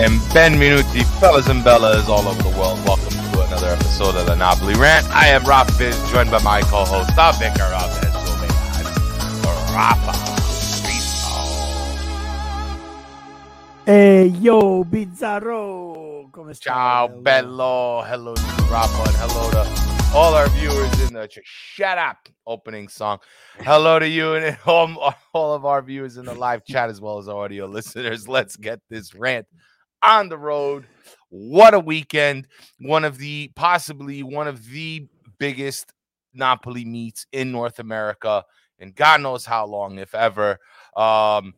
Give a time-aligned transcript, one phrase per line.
[0.00, 2.78] am Ben Minuti, fellas and bellas all over the world.
[2.86, 5.06] Welcome to another episode of the Napoli Rant.
[5.10, 7.90] I am Rafa Biz, joined by my co-host, the vicar of
[9.74, 10.12] Rafa.
[13.84, 16.32] Hey, yo, Bizzarro!
[16.32, 16.54] Come?
[16.54, 18.02] Ciao, bello.
[18.02, 22.88] Hello to Rafa, and hello to all our viewers in the ch- shut up opening
[22.88, 23.18] song.
[23.60, 27.18] Hello to you and all, all of our viewers in the live chat as well
[27.18, 28.26] as our audio listeners.
[28.28, 29.46] Let's get this rant
[30.02, 30.86] on the road.
[31.28, 32.48] What a weekend!
[32.80, 35.06] One of the possibly one of the
[35.38, 35.92] biggest
[36.34, 38.44] Napoli meets in North America,
[38.78, 40.58] and God knows how long, if ever.
[40.96, 41.54] Um,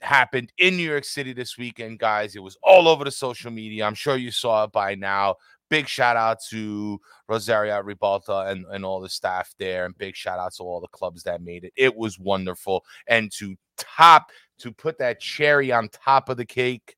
[0.00, 2.36] happened in New York City this weekend, guys.
[2.36, 3.84] It was all over the social media.
[3.84, 5.36] I'm sure you saw it by now.
[5.68, 10.38] Big shout out to Rosario Ribalta and, and all the staff there, and big shout
[10.38, 11.72] out to all the clubs that made it.
[11.76, 12.84] It was wonderful.
[13.08, 16.96] And to top, to put that cherry on top of the cake,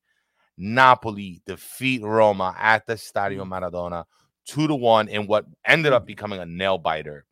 [0.59, 4.05] Napoli defeat Roma at the Stadio Maradona
[4.49, 7.27] two to one in what ended up becoming a nail biter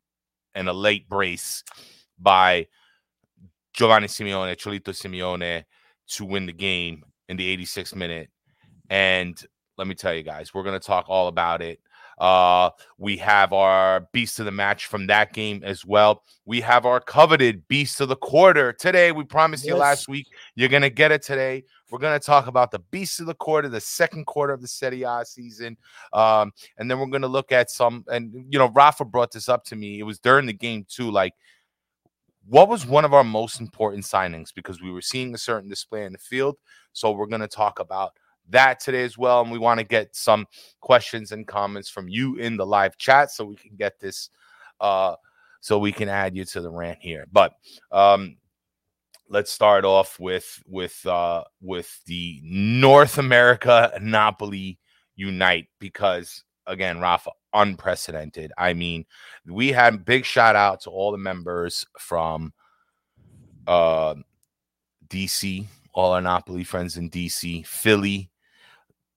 [0.55, 1.63] and a late brace
[2.19, 2.67] by
[3.73, 5.63] Giovanni Simeone, Cholito Simeone,
[6.09, 8.29] to win the game in the 86th minute.
[8.89, 9.39] And
[9.77, 11.79] let me tell you guys, we're going to talk all about it.
[12.17, 16.23] Uh, we have our beast of the match from that game as well.
[16.45, 19.11] We have our coveted beast of the quarter today.
[19.11, 21.65] We promised you last week you're going to get it today.
[21.89, 24.67] We're going to talk about the beast of the quarter, the second quarter of the
[24.67, 25.77] Serie A season.
[26.13, 29.47] Um, and then we're going to look at some, and you know, Rafa brought this
[29.47, 29.99] up to me.
[29.99, 31.09] It was during the game too.
[31.09, 31.33] Like,
[32.47, 36.05] what was one of our most important signings because we were seeing a certain display
[36.05, 36.57] in the field.
[36.93, 38.13] So we're going to talk about
[38.49, 39.41] that today as well.
[39.41, 40.45] And we want to get some
[40.79, 44.29] questions and comments from you in the live chat so we can get this,
[44.79, 45.15] uh,
[45.59, 47.27] so we can add you to the rant here.
[47.31, 47.53] But
[47.91, 48.37] um,
[49.29, 54.79] let's start off with with uh, with the North America Napoli
[55.15, 58.51] Unite because again, Rafa, unprecedented.
[58.57, 59.05] I mean,
[59.45, 62.53] we had big shout out to all the members from
[63.65, 64.15] uh,
[65.07, 68.29] DC, all our Napoli friends in DC, Philly,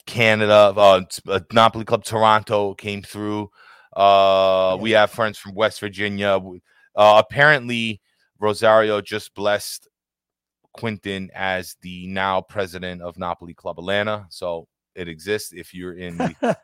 [0.07, 3.51] Canada, uh, Napoli Club Toronto came through.
[3.95, 6.41] Uh, we have friends from West Virginia.
[6.97, 8.01] Uh, apparently,
[8.39, 9.89] Rosario just blessed
[10.73, 14.27] Quinton as the now president of Napoli Club Atlanta.
[14.31, 16.59] So it exists if you're in the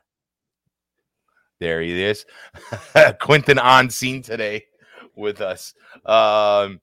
[1.61, 2.25] there he is.
[3.21, 4.65] Quinton on scene today
[5.15, 5.75] with us.
[6.05, 6.81] Um,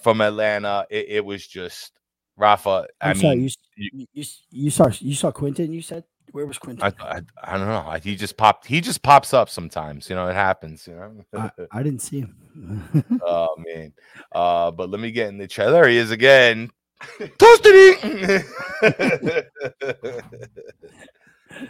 [0.00, 0.86] from Atlanta.
[0.90, 1.92] It, it was just
[2.36, 2.86] Rafa.
[3.00, 3.42] I I'm mean, sorry, you,
[3.76, 5.72] you- you, you, you saw you saw Quinton.
[5.72, 6.92] You said where was Quinton?
[7.00, 7.90] I, I I don't know.
[8.02, 8.66] He just popped.
[8.66, 10.10] He just pops up sometimes.
[10.10, 10.86] You know, it happens.
[10.86, 11.24] You know.
[11.34, 13.00] I, I didn't see him.
[13.24, 13.92] oh man.
[14.32, 15.70] Uh, but let me get in the chat.
[15.70, 16.70] There he is again.
[17.38, 18.44] Toasty.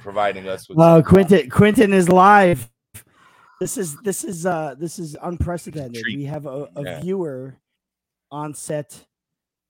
[0.00, 0.78] Providing us with.
[0.78, 2.68] uh, some- Quinton Quinton is live.
[3.60, 6.02] This is this is uh this is unprecedented.
[6.02, 6.18] treat.
[6.18, 7.00] We have a, a Yeah.
[7.00, 7.56] viewer
[8.30, 9.06] on set,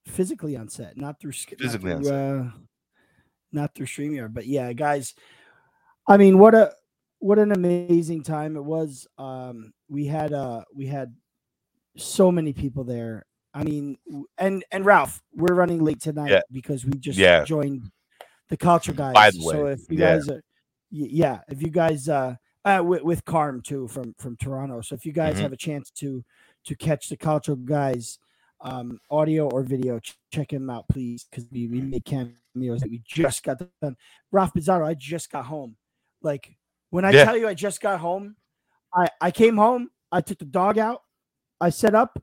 [0.07, 2.51] physically on set, not through sk- not Physically on through, uh,
[3.53, 4.35] not through Streamyard.
[4.35, 5.15] But yeah, guys,
[6.09, 6.73] I mean, what a
[7.19, 9.07] what an amazing time it was.
[9.19, 11.15] Um, we had uh we had
[11.97, 13.27] so many people there.
[13.55, 13.99] I mean,
[14.39, 16.41] and and Ralph, we're running late tonight Yeah.
[16.51, 17.45] because we just Yeah.
[17.45, 17.91] joined
[18.49, 19.15] the culture guys.
[19.15, 20.15] By the so way, if you yeah.
[20.15, 20.43] guys are,
[20.91, 24.81] yeah, if you guys uh, uh with, with Carm too from from Toronto.
[24.81, 25.41] So if you guys Mhm.
[25.41, 26.25] have a chance to
[26.65, 28.19] to catch the culture guys,
[28.63, 32.09] um, audio or video, ch- check him out, please, because we we make
[32.55, 33.97] cameos that we just got done.
[34.31, 35.77] Ralph Bizzarro, I just got home.
[36.23, 36.57] Like
[36.91, 37.25] when I Yeah.
[37.25, 38.37] tell you I just got home,
[38.95, 41.03] I I came home, I took the dog out,
[41.61, 42.23] I set up,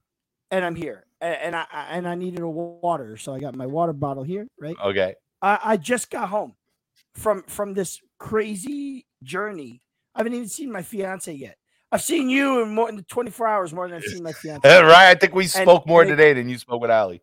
[0.51, 1.06] and I'm here.
[1.22, 4.23] A- And I I- and I needed a water, so I got my water bottle
[4.23, 4.75] here, right?
[4.84, 5.16] Okay.
[5.41, 6.56] I, I just got home
[7.16, 9.81] from from this crazy journey.
[10.16, 11.58] I haven't even seen my fiance yet.
[11.91, 14.67] I've seen you in more than 24 hours more than I've seen my fiance.
[14.67, 15.09] right.
[15.09, 17.22] I think we spoke more and it- today than you spoke with Ali.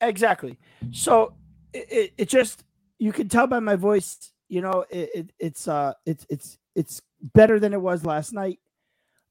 [0.00, 0.58] exactly.
[0.92, 1.34] So
[1.76, 2.64] it, it, it just
[2.98, 7.02] you can tell by my voice, you know, it, it it's uh it's it's it's
[7.34, 8.58] better than it was last night.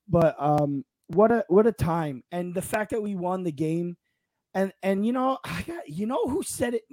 [0.08, 2.24] But um what a what a time.
[2.32, 3.98] And the fact that we won the game
[4.54, 6.84] and and you know, I got you know who said it?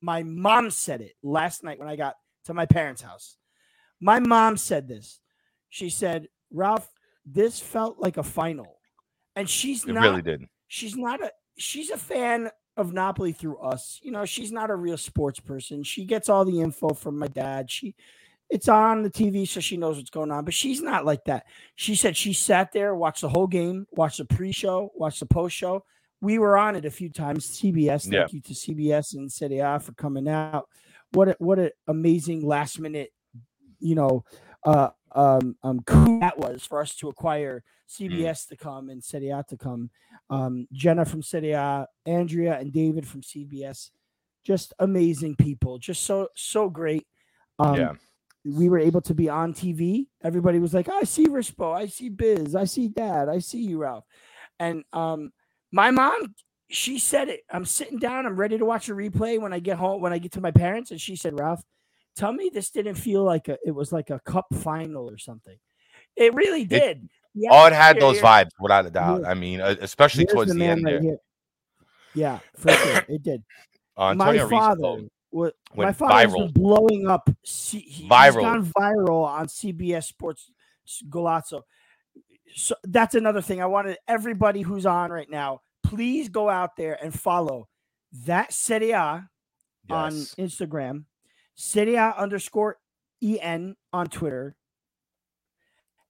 [0.00, 2.16] My mom said it last night when I got
[2.46, 3.36] to my parents' house.
[4.00, 5.20] My mom said this.
[5.70, 6.90] She said, Ralph,
[7.24, 8.78] this felt like a final.
[9.36, 10.42] And she's It not really did.
[10.68, 14.00] she's not a she's a fan of Napoli through us.
[14.02, 15.82] You know, she's not a real sports person.
[15.82, 17.70] She gets all the info from my dad.
[17.70, 17.94] She
[18.50, 20.44] it's on the TV, so she knows what's going on.
[20.44, 21.46] But she's not like that.
[21.74, 25.84] She said she sat there, watched the whole game, watched the pre-show, watched the post-show.
[26.20, 27.46] We were on it a few times.
[27.58, 28.26] CBS, thank Yeah.
[28.30, 30.68] you to CBS and Serie A for coming out.
[31.12, 33.10] what a, what an amazing last minute,
[33.80, 34.24] you know,
[34.64, 39.30] uh, um, um, coup that was for us to acquire CBS to come and Serie
[39.30, 39.90] A to come.
[40.30, 43.90] Um, Jenna from Serie A, Andrea and David from CBS,
[44.44, 47.06] just amazing people, just so so great.
[47.58, 47.92] Um, Yeah.
[48.44, 50.06] we were able to be on TV.
[50.24, 53.78] Everybody was like, I see Rispo, I see Biz, I see Dad, I see you,
[53.78, 54.04] Ralph.
[54.58, 55.32] And um,
[55.70, 56.34] my mom,
[56.68, 57.42] she said it.
[57.50, 60.18] I'm sitting down, I'm ready to watch a replay when I get home, when I
[60.18, 61.62] get to my parents, and she said, Ralph,
[62.16, 65.56] tell me this didn't feel like a it was like a cup final or something.
[66.16, 67.08] It really did.
[67.34, 69.22] Yeah, Oh, it had here- those here- vibes without a doubt.
[69.22, 69.30] Yeah.
[69.30, 71.00] I mean, especially here's towards the, man end right there.
[71.02, 71.16] here.
[72.14, 73.02] Yeah, for sure.
[73.08, 73.42] It did.
[73.94, 76.34] Uh, my father was my viral.
[76.46, 77.28] been blowing up.
[77.44, 78.24] C- he- Viral.
[78.26, 80.50] He's gone viral on CBS Sports
[81.10, 81.62] Golazo.
[82.54, 83.60] So that's another thing.
[83.60, 87.68] I wanted everybody who's on right now, please go out there and follow
[88.24, 89.28] that Serie A
[89.90, 91.04] on Instagram,
[91.54, 92.78] Serie A underscore
[93.22, 94.56] en on Twitter,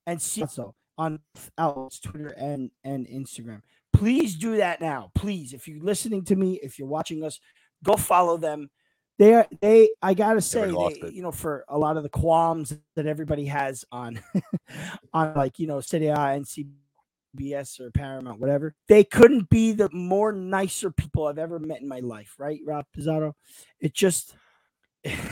[0.06, 1.20] and also on
[1.58, 3.62] outlets, Twitter and and Instagram.
[3.92, 5.10] Please do that now.
[5.14, 7.38] Please, if you're listening to me, if you're watching us,
[7.84, 8.70] go follow them.
[9.18, 9.90] They are they.
[10.00, 13.84] I gotta say, they, you know, for a lot of the qualms that everybody has
[13.92, 14.20] on
[15.12, 19.90] on like you know Serie A and CBS or Paramount, whatever, they couldn't be the
[19.92, 22.34] more nicer people I've ever met in my life.
[22.38, 23.36] Right, Rob Pizarro?
[23.80, 24.34] It just.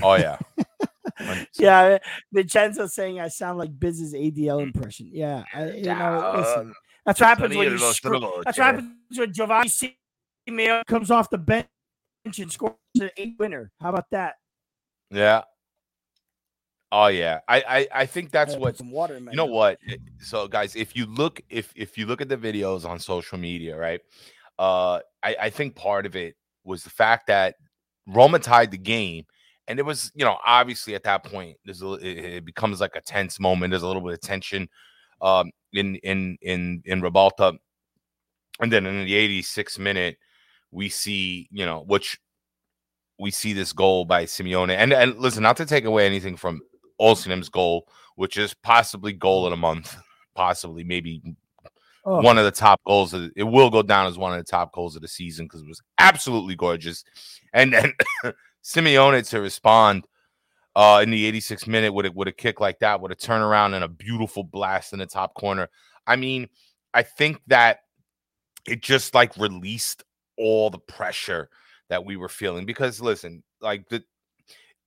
[0.03, 0.39] Oh yeah.
[1.19, 1.47] 100%.
[1.59, 1.99] Yeah,
[2.33, 5.11] Vincenzo saying I sound like Biz's ADL impression.
[5.13, 6.75] Yeah, I, you know, listen,
[7.05, 11.39] that's what happens when you screw, that's what happens when Giovanni Simeone comes off the
[11.39, 11.67] bench
[12.25, 13.71] and scores an eight winner.
[13.81, 14.37] How about that?
[15.11, 15.43] Yeah.
[16.93, 17.41] Oh yeah.
[17.49, 20.97] I I, I think that's what some water you know what Eh, so guys if
[20.97, 24.01] you look if if you look at the videos on social media right
[24.59, 26.35] uh i i think part of it
[26.65, 27.55] was the fact that
[28.07, 29.25] roma tied the game
[29.71, 33.01] and it was you know obviously at that point there's a it, becomes like a
[33.01, 34.69] tense moment there's a little bit of tension
[35.23, 37.57] um in in in in Ribalta.
[38.61, 40.19] and then in the 86th minute
[40.73, 42.19] we see you know which
[43.19, 46.61] we see this goal by Simeone and and listen not to take away anything from
[47.01, 47.87] Osimhen's goal
[48.17, 49.97] which is possibly goal in a month,
[50.35, 51.23] possibly maybe
[52.05, 53.13] Oh, one of the top goals.
[53.13, 55.61] Of, it will go down as one of the top goals of the season because
[55.61, 57.05] it was absolutely gorgeous.
[57.53, 57.93] And then
[58.62, 60.05] Simeone to respond
[60.77, 63.75] uh, in the 86th minute with a, with a kick like that, with a turnaround
[63.75, 65.69] and a beautiful blast in the top corner.
[66.07, 66.49] I mean,
[66.95, 67.81] I think that
[68.67, 70.05] it just like released
[70.37, 71.49] all the pressure
[71.89, 74.03] that we were feeling because listen, like the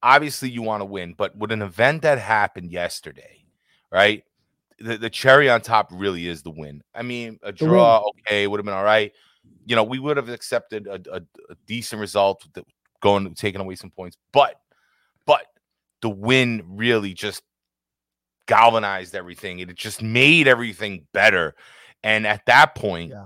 [0.02, 3.44] obviously you want to win, but with an event that happened yesterday,
[3.92, 4.24] right?
[4.80, 6.82] The, the cherry on top really is the win.
[6.94, 9.12] I mean, a draw, okay, would have been all right.
[9.66, 11.18] You know, we would have accepted a, a,
[11.50, 12.66] a decent result, with the-
[13.04, 14.56] going taking away some points, but
[15.28, 15.46] but
[16.02, 17.44] the win really just
[18.48, 19.60] galvanized everything.
[19.60, 21.54] It just made everything better.
[22.04, 23.26] And at that point, Yeah.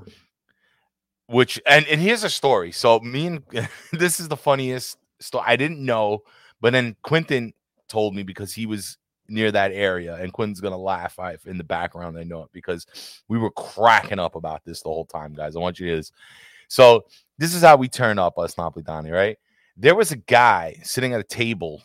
[1.28, 2.72] which and and here's a story.
[2.72, 3.44] So me and
[3.94, 5.44] this is the funniest story.
[5.48, 6.24] I didn't know,
[6.60, 7.54] but then Quentin
[7.88, 8.98] told me because he was
[9.30, 12.18] near that area, and Quentin's gonna laugh I, in the background.
[12.18, 12.88] I know it because
[13.28, 15.56] we were cracking up about this the whole time, guys.
[15.56, 16.12] I want you to hear this.
[16.68, 17.06] So
[17.38, 19.38] this is how we turn up us Napolitani, right?
[19.78, 21.84] There was a guy sitting at a table.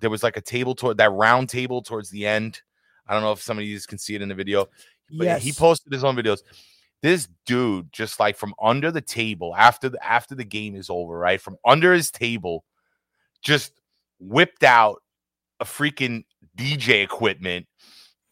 [0.00, 2.60] There was like a table toward that round table towards the end.
[3.06, 4.66] I don't know if some of you can see it in the video,
[5.16, 5.42] but yes.
[5.42, 6.40] he posted his own videos.
[7.00, 11.16] This dude just like from under the table after the after the game is over,
[11.16, 11.40] right?
[11.40, 12.64] From under his table,
[13.40, 13.72] just
[14.18, 15.00] whipped out
[15.60, 16.24] a freaking
[16.56, 17.66] DJ equipment,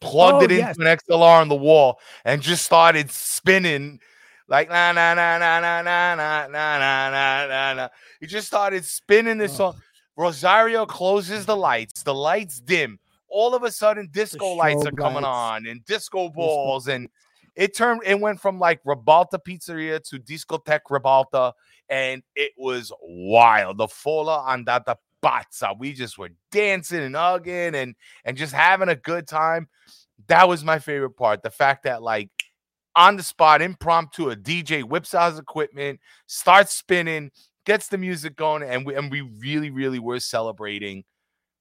[0.01, 0.79] plugged Oh, it into yes.
[0.79, 4.01] an XLR on the wall, and just started spinning
[4.49, 7.89] like na na na na na na na na na na na na.
[8.21, 9.73] He just started spinning this Oh.
[9.73, 9.83] song.
[10.17, 12.03] Rosario closes the lights.
[12.03, 12.99] The lights dim.
[13.29, 15.27] All of a sudden, disco lights are coming lights.
[15.27, 17.09] on and disco balls, and
[17.55, 18.03] it turned.
[18.07, 21.53] It went from like Ribalta Pizzeria to Discotheque Ribalta,
[21.91, 23.79] and it was wild.
[23.79, 25.77] The fola andata pazza.
[25.79, 29.69] We just were dancing and hugging and and just having a good time.
[30.29, 31.43] That was my favorite part.
[31.43, 32.31] The fact that like
[32.97, 37.31] on the spot, impromptu, a DJ whips out his equipment, starts spinning,
[37.65, 41.05] gets the music going, and we and we really, really were celebrating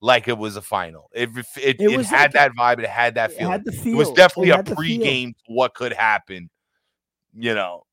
[0.01, 1.09] like it was a final.
[1.13, 2.79] It it, It it, had like that vibe.
[2.79, 3.51] It had that It feeling.
[3.51, 3.93] had feel.
[3.95, 5.01] It was definitely It a had the feel.
[5.01, 6.49] pregame to what could happen.
[7.33, 7.83] You know,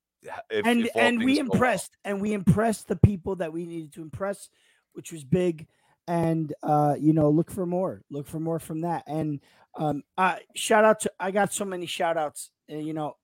[0.50, 1.52] if, and if and we go well.
[1.52, 4.48] impressed and we impressed the people that we needed to impress
[4.92, 5.66] which was big
[6.08, 9.40] and uh you know look for more look for more from that and
[9.78, 13.16] um uh shout out to i got so many shout outs you know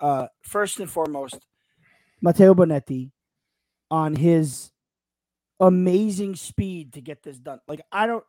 [0.00, 1.38] uh first and foremost
[2.20, 3.10] matteo bonetti
[3.90, 4.72] on his
[5.60, 7.60] amazing speed to get this done.
[7.68, 8.24] Like I don't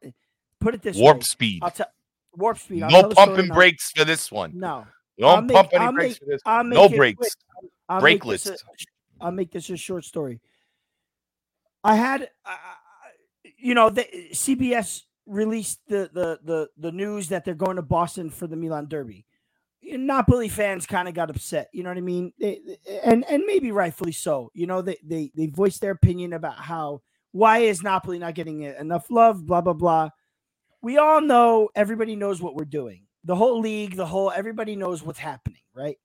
[0.60, 1.22] put it this Warp way.
[1.24, 1.60] speed.
[1.64, 1.88] I'll tell
[2.34, 2.84] warp speed.
[2.84, 4.52] I'll No tell the story pumping brakes for this one.
[4.58, 4.86] No,
[5.18, 6.42] You I'll don't make- pump any brakes make- for this.
[6.46, 7.36] I'll No brakes.
[7.90, 8.50] I'll make Brakeless.
[8.52, 8.58] a-
[9.20, 10.40] I'll make this a short story.
[11.84, 12.56] I had, uh,
[13.58, 14.04] you know, the,
[14.34, 18.88] CBS released the, the the the news that they're going to Boston for the Milan
[18.88, 19.26] Derby.
[19.84, 21.70] Napoli fans kind of got upset.
[21.74, 22.34] You know what I mean?
[22.40, 22.60] They,
[23.04, 24.52] and and maybe rightfully so.
[24.54, 28.62] You know, they they they voiced their opinion about how why is Napoli not getting
[28.62, 29.46] enough love?
[29.46, 30.10] Blah blah blah.
[30.82, 31.70] We all know.
[31.76, 33.04] Everybody knows what we're doing.
[33.24, 35.98] The whole league, the whole everybody knows what's happening, right?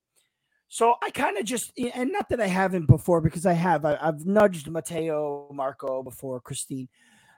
[0.73, 3.85] So I kind of just, and not that I haven't before, because I have.
[3.85, 6.89] I, I've nudged Matteo, Marco before, Christine.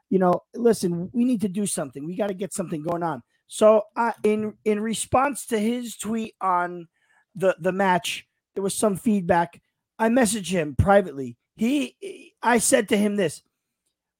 [0.09, 2.07] You know, listen, we need to do something.
[2.07, 3.25] We got to get something going on.
[3.47, 6.89] So, uh, in in response to his tweet on
[7.35, 9.61] the the match, there was some feedback.
[9.99, 11.37] I messaged him privately.
[11.57, 13.43] He, I said to him this: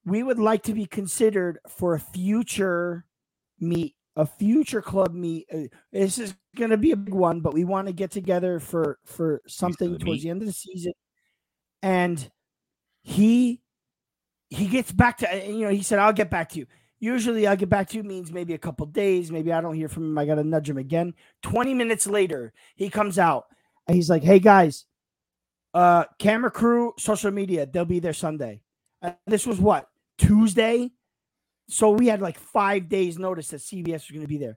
[0.05, 3.07] We would like to be considered for a future
[3.61, 5.47] meet, a future club meet.
[5.53, 8.61] Uh, This is going to be a big one, but we want to get together
[8.61, 10.23] for for something towards meat.
[10.23, 10.93] the end of the season.
[11.83, 12.31] And
[13.03, 13.63] he
[14.51, 16.67] he gets back to uh, you know he said I'll get back to you.
[17.05, 19.91] Usually I'll get back to you means maybe a couple days, maybe I don't hear
[19.91, 20.17] from him.
[20.17, 21.13] I got to nudge him again.
[21.43, 23.45] 20 minutes later, he comes out
[23.87, 24.87] and he's like, "Hey guys,
[25.75, 28.63] uh camera crew, social media, they'll be there Sunday."
[29.27, 29.91] This was what?
[30.17, 30.93] Tuesday.
[31.69, 34.57] So we had like 5 days notice that CBS was going to be there.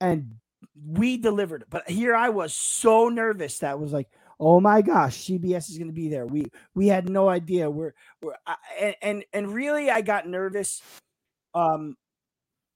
[0.00, 0.36] And
[0.86, 1.64] we delivered.
[1.68, 5.90] But here I was so nervous that was like, "Oh my gosh, CBS is going
[5.90, 7.68] to be there." We we had no idea.
[7.68, 10.82] We're we're I, and and really I got nervous
[11.54, 11.96] um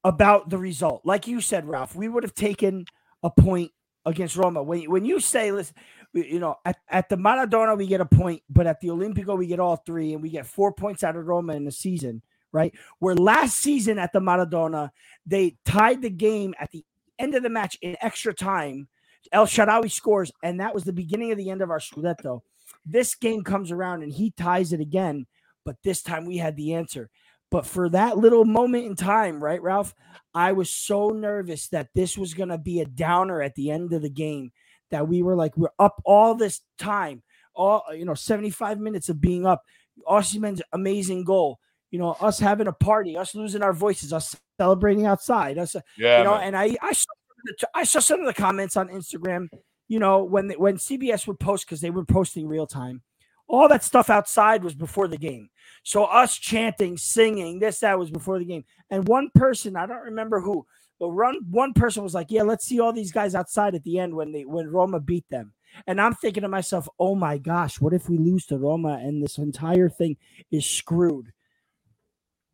[0.04, 1.02] about the result.
[1.04, 2.84] Like you said, Ralph, we would have taken
[3.22, 3.72] a point
[4.04, 4.62] against Roma.
[4.62, 5.74] When when you say, listen,
[6.12, 9.46] you know, at, at the Maradona we get a point, but at the Olimpico, we
[9.46, 12.74] get all three, and we get four points out of Roma in the season, right?
[12.98, 14.90] Where last season at the Maradona
[15.26, 16.84] they tied the game at the
[17.18, 18.88] end of the match in extra time.
[19.32, 22.42] El Shaarawy scores, and that was the beginning of the end of our Scudetto.
[22.84, 25.26] This game comes around and he ties it again,
[25.64, 27.08] but this time we had the answer.
[27.54, 29.94] But for that little moment in time, right, Ralph,
[30.34, 33.92] I was so nervous that this was going to be a downer at the end
[33.92, 34.50] of the game.
[34.90, 37.22] That we were like, we're up all this time,
[37.54, 39.62] all uh, you know, 75 minutes of being up.
[40.04, 41.60] Osimhen's amazing goal.
[41.92, 45.80] You know, us having a party, us losing our voices, us celebrating outside, us uh,
[45.96, 46.48] Yeah, you know, man.
[46.48, 47.12] and I I saw,
[47.44, 49.46] the- I saw some of the comments on Instagram.
[49.86, 53.02] You know, when when CBS would post because they were posting real time,
[53.46, 55.50] all that stuff outside was before the game.
[55.82, 58.64] So us chanting, singing, this that was before the game.
[58.90, 60.66] And one person, I don't remember who,
[60.98, 63.98] but run one person was like, "Yeah, let's see all these guys outside at the
[63.98, 65.52] end when they when Roma beat them."
[65.86, 69.22] And I'm thinking to myself, "Oh my gosh, what if we lose to Roma and
[69.22, 70.16] this entire thing
[70.50, 71.32] is screwed?"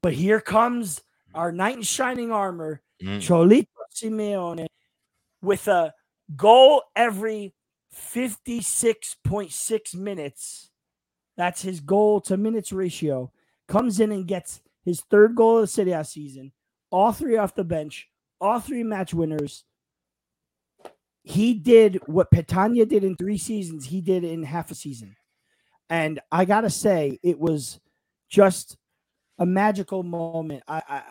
[0.02, 1.02] But here comes
[1.34, 3.18] our knight in shining armor, Mm.
[3.18, 4.66] Cholito Simeone
[5.42, 5.94] with a
[6.36, 7.54] goal every
[7.94, 10.69] 56.6 minutes.
[11.40, 13.32] That's his goal to minutes ratio.
[13.66, 16.52] Comes in and gets his third goal of the Serie A season,
[16.90, 18.10] all three off the bench,
[18.42, 19.64] all three match winners.
[21.22, 25.16] He did what Petagna did in three seasons, he did in half a season.
[25.88, 27.80] And I got to say, it was
[28.28, 28.76] just
[29.38, 30.62] a magical moment.
[30.68, 31.02] I, I,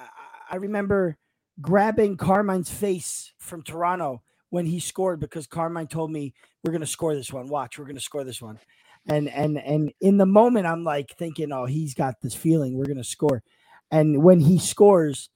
[0.52, 1.18] I- remember
[1.60, 4.22] grabbing Carmine's face from Toronto
[4.52, 7.48] when he scored because Carmine told me we're gonna score this one.
[7.48, 8.60] Watch, we're gonna score this one.
[9.08, 12.86] And and and in the moment, I'm like thinking, oh, he's got this feeling we're
[12.86, 13.42] gonna score.
[13.92, 15.30] And when he scores,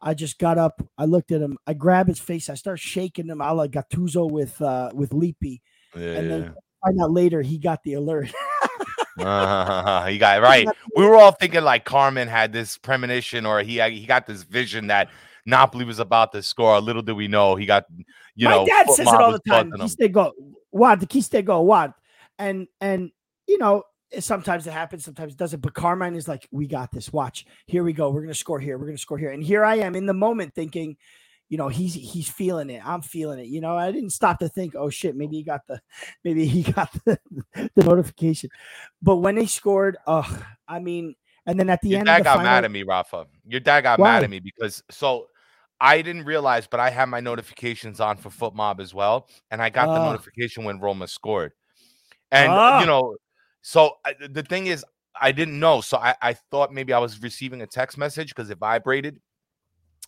[0.00, 3.28] I just got up, I looked at him, I grab his face, I start shaking
[3.28, 5.60] him a la Gattuso with uh with Lippi.
[5.94, 6.36] Yeah, And yeah.
[6.38, 8.32] then find out later he got the alert.
[9.18, 10.66] Uh, you got it right.
[10.96, 14.86] We were all thinking like Carmine had this premonition, or he he got this vision
[14.86, 15.10] that
[15.44, 16.80] Napoli was about to score.
[16.80, 17.84] Little did we know he got
[18.34, 18.66] you My know.
[18.66, 19.72] dad says it all the time.
[19.72, 19.80] him.
[19.80, 20.32] Kiste go,
[20.70, 21.00] what?
[21.00, 21.92] Kiste go, what?
[22.40, 23.10] And and
[23.46, 23.84] you know,
[24.18, 25.60] sometimes it happens, sometimes it doesn't.
[25.60, 27.12] But Carmine is like, we got this.
[27.12, 28.10] Watch, here we go.
[28.10, 28.78] We're gonna score here.
[28.78, 29.30] We're gonna score here.
[29.30, 30.96] And here I am in the moment thinking,
[31.48, 32.80] you know, he's he's feeling it.
[32.86, 33.46] I'm feeling it.
[33.46, 35.80] You know, I didn't stop to think, oh shit, maybe he got the
[36.24, 37.18] maybe he got the,
[37.54, 38.50] the notification.
[39.02, 41.14] But when they scored, oh, I mean,
[41.46, 43.26] and then at the Your end, dad of the got final, mad at me, Rafa.
[43.46, 44.12] Your dad got Why?
[44.14, 45.26] mad at me because so
[45.80, 49.70] I didn't realize, but I had my notifications on for FotMob as well, and I
[49.70, 50.12] got the Ah.
[50.12, 51.52] notification when Roma scored.
[52.32, 52.80] And Ah.
[52.80, 53.16] you know,
[53.62, 54.84] so I, the thing is,
[55.20, 58.48] I didn't know, so I, I thought maybe I was receiving a text message because
[58.50, 59.20] it vibrated,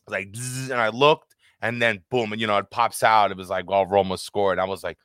[0.08, 0.34] like,
[0.70, 3.30] and I looked, and then boom, and you know, it pops out.
[3.30, 4.58] It was like, well, Roma scored.
[4.58, 4.98] I was like,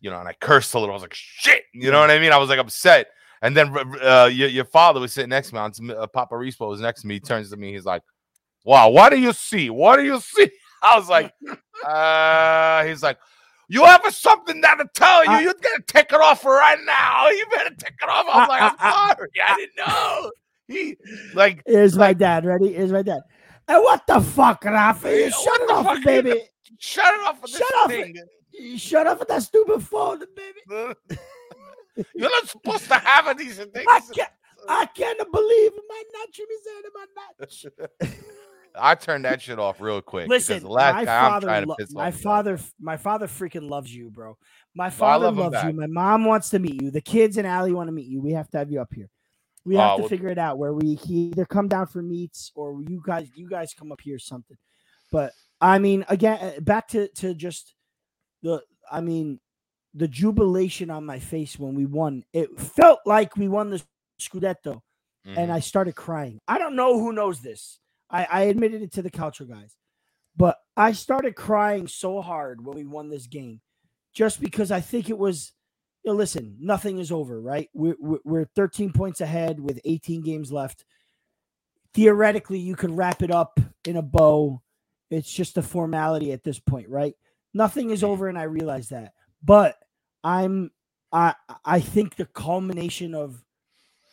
[0.00, 0.92] you know, and I cursed a little.
[0.92, 2.32] I was like, shit, you know what I mean?
[2.32, 3.08] I was like upset.
[3.40, 3.72] And then
[4.02, 5.94] uh, your, your father was sitting next to me.
[5.94, 7.14] Uh, Papa Rispo was next to me.
[7.14, 7.72] He turns to me.
[7.72, 8.02] He's like,
[8.64, 9.70] "Wow, what do you see?
[9.70, 10.50] What do you see?"
[10.82, 11.32] I was like,
[11.86, 13.18] uh, "He's like."
[13.68, 15.46] You have a, something that to tell you.
[15.46, 17.28] you gotta take it off right now.
[17.28, 18.26] You better take it off.
[18.30, 19.28] I was like, I'm sorry.
[19.46, 20.30] I didn't know.
[20.68, 20.96] He
[21.34, 22.74] like is like, my dad ready?
[22.74, 23.20] Is my dad.
[23.66, 25.30] Hey, what the fuck, Rafa?
[25.30, 26.42] Shut it off, baby.
[26.78, 27.46] Shut it off.
[27.48, 27.90] Shut off.
[27.90, 28.16] Thing.
[28.76, 30.94] Shut off with that stupid phone, baby.
[32.14, 33.86] You're not supposed to have these things.
[33.88, 34.30] I can't,
[34.68, 37.06] I can't believe my nacho is my
[37.40, 37.66] natch.
[38.74, 40.28] I turned that shit off real quick.
[40.28, 43.26] Listen, the last my guy father, I'm trying to piss my off father, my father
[43.26, 44.36] freaking loves you, bro.
[44.74, 45.72] My father love loves you.
[45.72, 46.90] My mom wants to meet you.
[46.90, 48.20] The kids and Allie want to meet you.
[48.20, 49.08] We have to have you up here.
[49.64, 52.50] We have Oh, to well- figure it out where we either come down for meets
[52.54, 54.56] or you guys, you guys come up here or something.
[55.10, 57.74] But I mean, again, uh, back to to just
[58.42, 59.40] the, I mean,
[59.94, 62.24] the jubilation on my face when we won.
[62.32, 63.82] It felt like we won the
[64.20, 64.80] Scudetto
[65.24, 65.54] and Mhm.
[65.54, 66.38] I started crying.
[66.46, 67.80] I don't know who knows this.
[68.10, 69.76] I, I admitted it to the culture guys,
[70.36, 73.60] but I started crying so hard when we won this game,
[74.12, 75.52] just because I think it was.
[76.04, 77.68] You know, listen, nothing is over, right?
[77.74, 80.84] We're, we're we're 13 points ahead with 18 games left.
[81.92, 84.62] Theoretically, you could wrap it up in a bow.
[85.10, 87.14] It's just a formality at this point, right?
[87.52, 89.12] Nothing is over, and I realize that.
[89.42, 89.76] But
[90.22, 90.70] I'm
[91.12, 91.34] I
[91.64, 93.42] I think the culmination of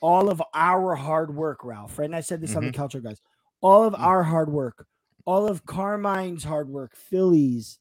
[0.01, 2.05] all of our hard work, Ralph, right?
[2.05, 2.77] And I said this on the mm-hmm.
[2.77, 3.21] culture guys.
[3.65, 3.99] All of Mhm.
[3.99, 4.85] our hard work,
[5.25, 7.79] all of Carmine's hard work, Phillies,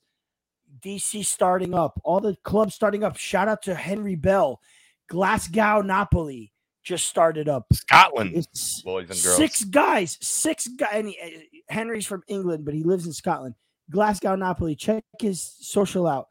[0.81, 3.17] DC starting up, all the clubs starting up.
[3.19, 4.61] Shout out to Henry Bell,
[5.09, 7.67] Glasgow, Napoli just started up.
[7.73, 9.37] Scotland, It's boys and girls.
[9.37, 11.05] six guys, six guys.
[11.23, 11.29] Uh,
[11.69, 13.55] Henry's from England, but he lives in Scotland.
[13.91, 14.75] Glasgow, Napoli.
[14.77, 16.29] Check his social out.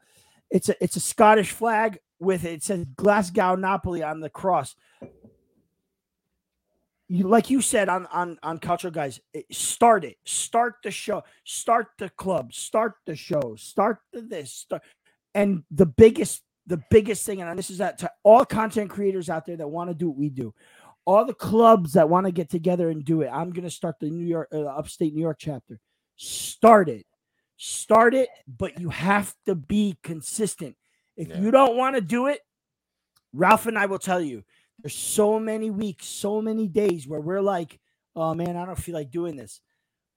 [0.50, 4.74] It's a it's a Scottish flag with it says Glasgow, Napoli on the cross.
[7.08, 11.88] You like you said on on on culture guys, start it, start the show, start
[11.98, 14.82] the club, start the show, start the this, start,
[15.34, 19.44] and the biggest the biggest thing, and this is that to all content creators out
[19.44, 20.54] there that want to do what we do
[21.06, 23.28] all the clubs that want to get together and do it.
[23.28, 25.78] I'm going to start the New York, uh, upstate New York chapter.
[26.16, 27.06] Start it.
[27.56, 30.76] Start it, but you have to be consistent.
[31.16, 31.40] If Yeah.
[31.40, 32.40] you don't want to do it,
[33.32, 34.44] Ralph and I will tell you
[34.84, 37.80] there's so many weeks, so many days where we're like,
[38.14, 39.62] oh man, I don't feel like doing this.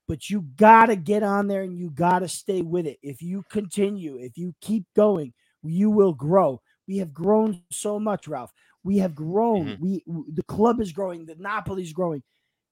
[0.09, 2.97] But you got to get on there and you got to stay with it.
[3.01, 6.61] If you continue, if you keep going, you will grow.
[6.85, 8.51] We have grown so much, Ralph.
[8.83, 9.77] We have grown.
[9.77, 9.79] Mhm.
[9.79, 10.03] We
[10.33, 11.25] the club is growing.
[11.25, 12.21] The Napoli's growing.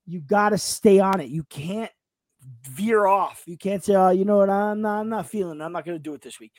[0.05, 1.29] You got to stay on it.
[1.29, 1.91] You can't
[2.63, 3.43] veer off.
[3.45, 4.49] You can't say, "Oh, you know what?
[4.49, 4.99] I'm not.
[4.99, 5.61] I'm not feeling.
[5.61, 5.63] it.
[5.63, 6.51] I'm not going to do it this week."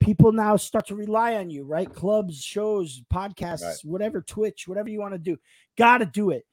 [0.00, 1.92] People now start to rely on you, right?
[1.92, 5.36] Clubs, shows, podcasts, whatever, Twitch, whatever you want to do.
[5.76, 6.46] Got to do it.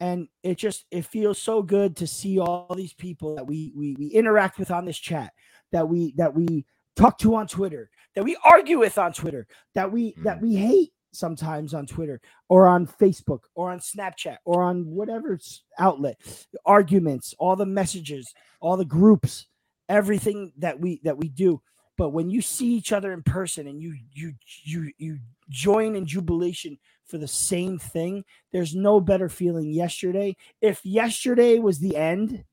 [0.00, 3.96] And it just it feels so good to see all these people that we we
[3.98, 5.32] we interact with on this chat,
[5.72, 9.90] that we that we talk to on Twitter, that we argue with on Twitter, that
[9.90, 10.42] we that mm.
[10.42, 15.38] we hate sometimes on Twitter or on Facebook or on Snapchat or on whatever
[15.78, 16.20] outlet.
[16.64, 19.46] Arguments, all the messages, all the groups,
[19.88, 21.60] everything that we that we do.
[21.98, 24.32] But when you see each other in person and you you
[24.62, 25.18] you you
[25.50, 30.36] join in jubilation for the same thing, there's no better feeling yesterday.
[30.62, 32.44] If yesterday was the end,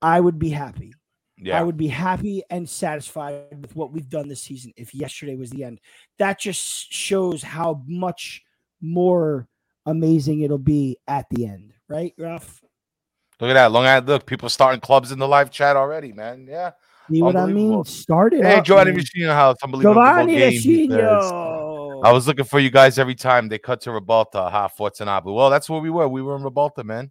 [0.00, 0.94] I would be happy.
[1.36, 1.60] Yeah.
[1.60, 5.50] I would be happy and satisfied with what we've done this season if yesterday was
[5.50, 5.80] the end.
[6.18, 8.42] That just shows how much
[8.80, 9.48] more
[9.84, 12.62] amazing it'll be at the end, right, Ralph?
[13.40, 13.72] look at that.
[13.72, 14.06] Long ad.
[14.06, 16.46] Look, people starting clubs in the live chat already, man.
[16.48, 16.72] Yeah.
[17.10, 17.84] See what I mean?
[17.84, 18.44] Started.
[18.44, 18.92] Hey, Giovanni.
[18.92, 19.56] Machino House.
[19.62, 20.36] Unbelievable Giovanni.
[20.36, 22.00] Machino.
[22.04, 25.32] I was looking for you guys every time they cut to Ribalta, ha, Fortunato.
[25.32, 26.08] Well, that's where we were.
[26.08, 27.10] We were in Ribalta, man.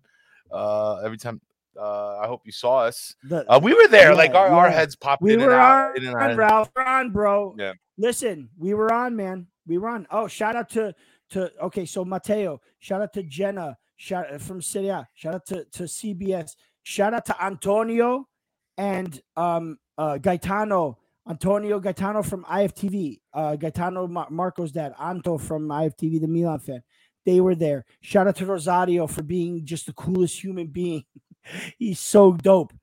[0.52, 1.42] Uh, every time.
[1.80, 3.16] Uh, I hope you saw us.
[3.24, 4.14] The- Uh, we were there.
[4.14, 4.74] like Yeah, our, our yeah.
[4.76, 5.90] heads popped we in were and out.
[5.92, 6.38] on, In and.
[6.38, 6.70] Ralph.
[6.76, 7.56] We're on, bro.
[7.58, 7.74] Yeah.
[7.98, 9.48] Listen, we were on, man.
[9.68, 10.06] We were on.
[10.12, 10.94] Oh, shout out to
[11.30, 11.86] to okay.
[11.86, 15.08] So Mateo, shout out to Jenna, shout from Serie A.
[15.14, 18.28] Shout out to to CBS, shout out to Antonio
[18.78, 20.98] and um uh Gaetano.
[21.30, 26.82] Antonio Gaetano from IFTV, uh, Gaetano Mar- Marco's dad, Anto from IFTV, the Milan fan.
[27.24, 27.86] They were there.
[28.02, 31.04] Shout out to Rosario for being just the coolest human being.
[31.78, 32.74] He's so dope.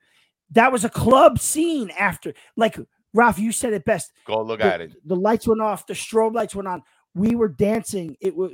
[0.53, 2.79] That was a club scene after, like
[3.13, 4.13] Ralph, you said it best.
[4.27, 4.93] Go look The, at it.
[5.05, 6.83] the lights went off, the strobe lights went on.
[7.17, 8.17] We were dancing.
[8.21, 8.53] It was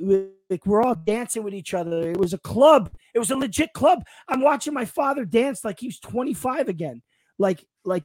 [0.48, 2.09] like we're all dancing with each other.
[2.11, 2.90] It was a club.
[3.12, 4.05] It was a legit club.
[4.27, 7.03] I'm watching my father dance like he's 25 again.
[7.38, 8.05] Like, like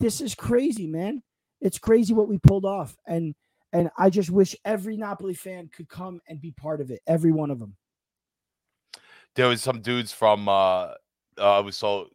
[0.00, 1.22] this is crazy, man.
[1.60, 2.96] It's crazy what we pulled off.
[3.06, 3.34] And
[3.72, 7.00] And I just wish every Napoli fan could come and be part of it.
[7.06, 7.76] Every one of them.
[9.34, 10.92] There was some dudes from uh
[11.38, 12.08] uh was so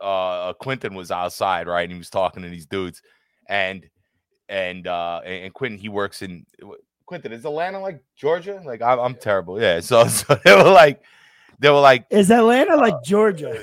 [0.00, 1.82] uh Quentin was outside, right?
[1.82, 3.02] And he was talking to these dudes
[3.48, 3.88] and
[4.48, 6.46] and uh and Quentin he works in
[7.06, 8.62] Quentin, is Atlanta like Georgia?
[8.64, 9.60] Like I'm, I'm terrible.
[9.60, 9.80] Yeah.
[9.80, 11.02] So so they were like
[11.58, 13.60] they were like Is Atlanta like Georgia?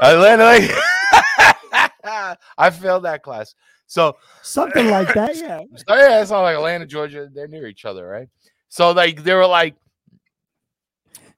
[0.00, 0.70] Atlanta like
[2.58, 3.54] I failed that class.
[3.86, 5.60] So something like that, yeah.
[5.76, 7.28] So yeah, it's all like Atlanta, Georgia.
[7.32, 8.28] They're near each other, right?
[8.68, 9.76] So like they were like,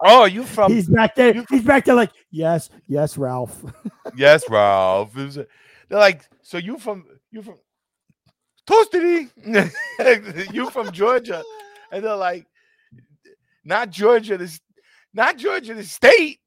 [0.01, 1.35] "Oh, you from?" He's back there.
[1.35, 3.65] You, he's back there, like, "Yes, yes, Ralph."
[4.17, 5.13] yes, Ralph.
[5.15, 5.47] They're
[5.91, 7.07] like, "So you from?
[7.33, 7.57] You from?"
[8.69, 9.29] Toastedy,
[10.55, 11.43] you from Georgia?
[11.91, 12.47] And they're like,
[13.65, 14.61] "Not Georgia, this,
[15.13, 16.39] not Georgia, the state,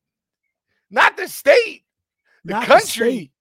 [0.89, 1.83] not the state,
[2.45, 3.31] the not country."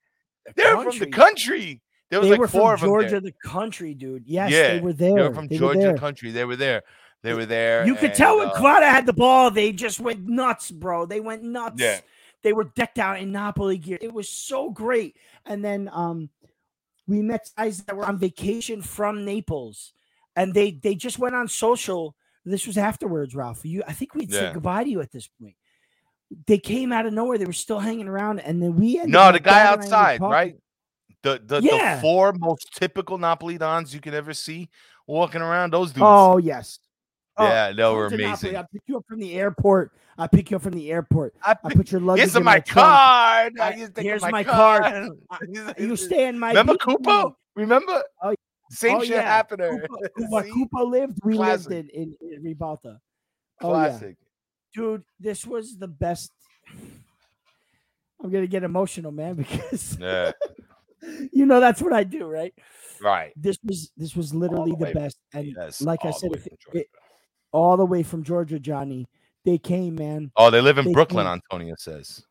[0.47, 1.81] The They're from the country.
[2.11, 4.25] There was they like were four from Georgia, the country, dude.
[4.27, 5.15] Yes, yeah, they were there.
[5.15, 6.31] They were from they Georgia, were country.
[6.31, 6.83] They were there.
[7.23, 7.85] They were there.
[7.85, 11.07] You could tell when uh, Kvara had the ball, they just went nuts, bro.
[11.07, 11.81] They went nuts.
[11.81, 11.99] Yeah.
[12.43, 13.99] They were decked out in Napoli gear.
[14.01, 15.17] It was so great.
[15.45, 16.31] And then um,
[17.09, 19.93] we met guys that were on vacation from Naples,
[20.37, 22.15] and they they just went on social.
[22.45, 23.65] This was afterwards, Ralph.
[23.65, 24.39] You, I think we'd yeah.
[24.39, 25.57] said goodbye to you at this point.
[26.47, 27.39] They came out of nowhere.
[27.39, 28.97] They were still hanging around, and then we.
[29.05, 30.57] No, the guy outside, right?
[31.23, 31.97] The the, yeah.
[31.97, 34.69] the four most typical Napolitans you can ever see
[35.07, 35.73] walking around.
[35.73, 36.03] Those dudes.
[36.03, 36.79] Oh yes.
[37.39, 38.57] Oh, yeah, oh, they were amazing.
[38.57, 39.93] I pick you up from the airport.
[40.17, 41.35] I pick you up from the airport.
[41.43, 42.23] I, pick, I put your luggage.
[42.23, 43.61] Here's in my, card.
[43.61, 44.83] I, here's my, card.
[45.29, 45.75] card.
[45.79, 46.49] you stay in my.
[46.49, 47.33] Remember Cooper?
[47.55, 48.03] Remember?
[48.23, 48.35] Oh,
[48.71, 49.23] Same oh, shit yeah.
[49.23, 49.87] happened there.
[50.29, 51.71] What Cooper lived, we Classic.
[51.71, 52.99] lived in, in, in Ribalta.
[53.61, 54.17] Oh, Classic.
[54.19, 54.26] Yeah.
[54.77, 56.33] Dude, this was the best.
[58.23, 60.33] I'm gonna get emotional, man, because yeah.
[61.33, 62.55] you know that's what I do, right?
[63.01, 63.33] Right.
[63.37, 66.89] This was this was literally the, the best, and yes, like I said, if it,
[67.53, 69.07] all the way from Georgia, Johnny,
[69.45, 70.31] they came, man.
[70.37, 71.27] Oh, they live in they Brooklyn.
[71.27, 71.41] Came.
[71.51, 72.23] Antonia says.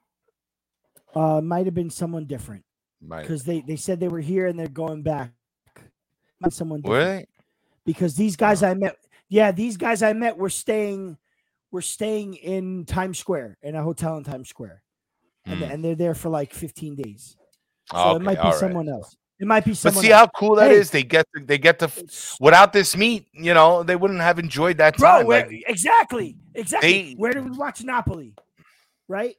[1.15, 2.63] Uh, might have been someone different.
[3.01, 3.21] Right.
[3.21, 5.31] Because they they said they were here and they're going back.
[6.41, 7.29] Not someone different.
[7.85, 8.97] Because these guys I met,
[9.29, 11.17] yeah, these guys I met were staying,
[11.75, 14.81] were staying in Times Square in a hotel in Times Square,
[15.45, 15.51] mm.
[15.51, 15.71] and, hmm.
[15.71, 17.35] and they're there for like 15 days.
[17.91, 18.93] So okay, it might be someone right.
[18.93, 19.15] else.
[19.37, 19.95] It might be someone.
[19.95, 20.31] But see else.
[20.33, 20.89] how cool that hey, is.
[20.89, 21.91] They get to, they get to
[22.39, 25.25] without this meet, you know, they wouldn't have enjoyed that time.
[25.25, 26.91] Bro, like, exactly, exactly.
[26.91, 28.33] They, where do we watch Napoli?
[29.09, 29.35] Right?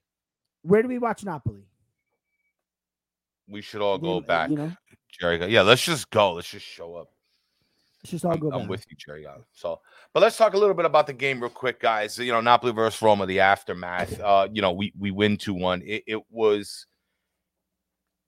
[0.62, 1.64] Where do we watch Napoli?
[3.48, 4.50] We should all go back.
[4.50, 4.72] You know?
[5.18, 6.34] Jerry, yeah, let's just go.
[6.34, 7.08] Let's just show up.
[8.06, 8.52] Let's just all I'm, go.
[8.52, 9.26] I'm with you, Jerry.
[9.52, 9.80] So,
[10.14, 12.16] but let's talk a little bit about the game real quick, guys.
[12.16, 14.20] You know, Napoli versus Roma, the aftermath.
[14.20, 15.82] Uh, you know, we we win two one.
[15.84, 16.86] It, it was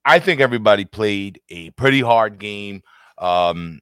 [0.05, 2.83] I think everybody played a pretty hard game.
[3.19, 3.79] Um,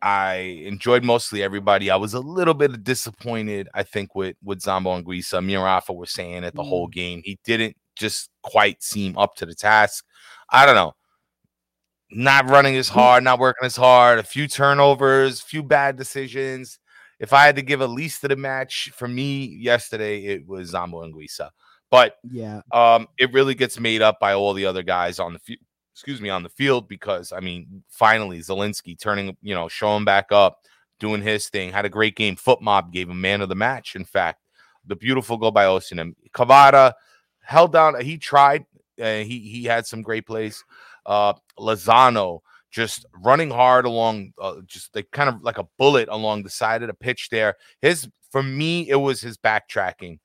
[0.00, 0.34] I
[0.66, 1.90] enjoyed mostly everybody.
[1.90, 5.44] I was a little bit disappointed, I think, with with Zambo Anguissa.
[5.44, 6.68] Me and Rafa were saying it the mm.
[6.68, 7.22] whole game.
[7.24, 10.04] He didn't just quite seem up to the task.
[10.50, 10.92] I don't know.
[12.10, 16.78] Not running as hard, not working as hard, a few turnovers, few bad decisions.
[17.18, 20.72] If I had to give a least to the match for me yesterday, it was
[20.72, 21.50] Zambo Anguissa.
[21.90, 25.38] But yeah, um, it really gets made up by all the other guys on the
[25.38, 25.60] field.
[25.92, 30.32] Excuse me, on the field because I mean, finally Zielinski turning, you know, showing back
[30.32, 30.58] up,
[30.98, 31.70] doing his thing.
[31.70, 32.34] Had a great game.
[32.34, 33.94] FotMob gave him man of the match.
[33.94, 34.40] In fact,
[34.84, 36.14] the beautiful goal by Osimhen.
[36.32, 36.94] Kvara
[37.42, 38.00] held down.
[38.00, 38.66] He tried.
[39.00, 40.64] Uh, he he had some great plays.
[41.06, 42.40] Uh, Lozano
[42.70, 46.82] just running hard along, uh, just like kind of like a bullet along the side
[46.82, 47.54] of the pitch there.
[47.80, 50.18] His for me, it was his backtracking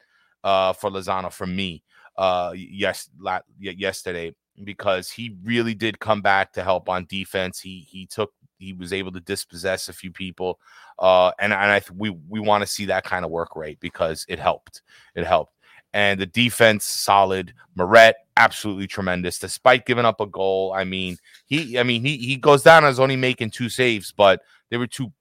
[0.43, 1.83] uh, for Lozano for me
[2.19, 7.61] uh, yes la- yesterday because he really did come back to help on defense.
[7.61, 10.59] He he took he was able to dispossess a few people,
[10.99, 13.79] uh, and and I th- we we want to see that kind of work rate
[13.79, 14.81] because it helped.
[15.15, 15.53] It helped,
[15.93, 17.53] and the defense solid.
[17.77, 20.73] Meret absolutely tremendous, despite giving up a goal.
[20.75, 24.41] I mean he I mean he he goes down as only making two saves, but
[24.69, 25.11] they were two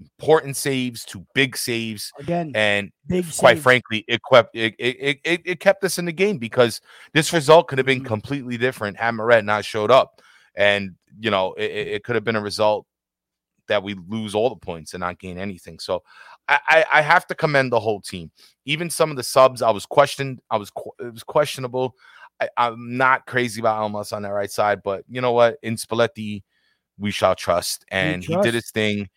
[0.00, 2.90] important saves two big saves again and
[3.38, 3.62] quite saves.
[3.62, 6.80] frankly it kept it, it, it, it, kept us in the game because
[7.14, 8.06] this result could have been mm-hmm.
[8.06, 10.20] completely different had Meret not showed up
[10.56, 12.86] and you know it, it could have been a result
[13.68, 16.02] that we lose all the points and not gain anything so
[16.48, 18.30] I, I have to commend the whole team.
[18.64, 21.94] Even some of the subs I was questioned I was it was questionable.
[22.40, 25.58] I, am not crazy about Elmas on that right side but you know what?
[25.62, 26.42] In Spalletti
[26.98, 27.84] we shall trust.
[27.90, 28.38] And trust.
[28.38, 29.08] he did his thing.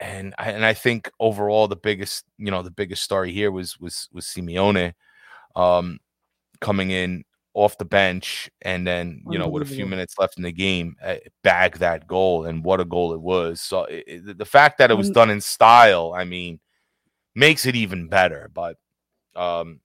[0.00, 3.78] And I, and I think overall the biggest you know the biggest story here was
[3.78, 4.94] was was Simeone
[5.54, 5.98] um,
[6.60, 10.42] coming in off the bench, and then you know with a few minutes left in
[10.42, 13.60] the game, uh, bag that goal, and what a goal it was.
[13.60, 16.60] So it, the fact that it was done in style, I mean,
[17.34, 18.50] makes it even better.
[18.52, 18.76] But
[19.36, 19.80] um,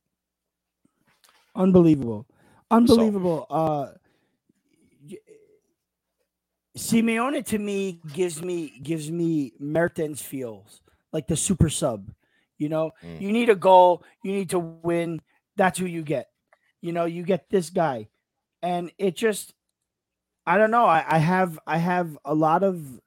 [1.56, 2.26] Unbelievable.
[2.72, 3.48] Unbelievable.
[3.50, 3.88] Uh
[6.78, 12.12] Simeone to me gives me gives me Mertens feels like the super sub.
[12.60, 13.22] You know, Mm.
[13.22, 15.22] you need a goal, you need to win.
[15.56, 16.30] That's who you get.
[16.82, 18.10] You know, you get this guy.
[18.62, 19.54] And it just
[20.48, 20.86] I don't know.
[20.86, 23.02] I, I have I have a lot of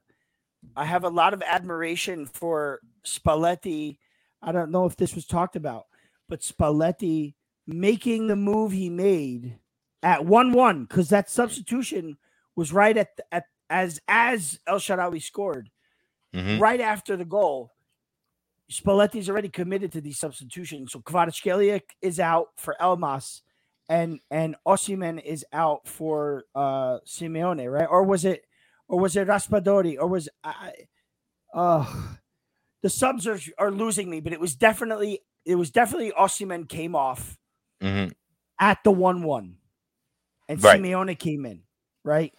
[0.76, 3.96] I have a lot of admiration for Spalletti.
[4.42, 5.86] I don't know if this was talked about,
[6.28, 7.34] but Spalletti
[7.66, 9.58] making the move he made
[10.02, 12.16] at 1-1 because that substitution
[12.56, 15.70] was right at, at as as El Shaarawy scored
[16.34, 16.60] mhm.
[16.60, 17.72] right after the goal.
[18.70, 20.92] Spalletti's already committed to these substitutions.
[20.92, 23.40] So Kvaratskhelia is out for Elmas
[23.90, 27.88] and and Osimhen is out for uh Simeone, right?
[27.90, 28.46] Or was it
[28.88, 30.72] or was it Raspadori or was I
[31.54, 31.86] uh
[32.82, 36.94] the subs are, are losing me, but it was definitely it was definitely Osimhen came
[36.96, 37.38] off
[37.82, 38.14] Mhm.
[38.60, 39.58] at the 1 1.
[40.48, 40.82] And Right.
[40.82, 41.62] Simeone came in,
[42.04, 42.34] right?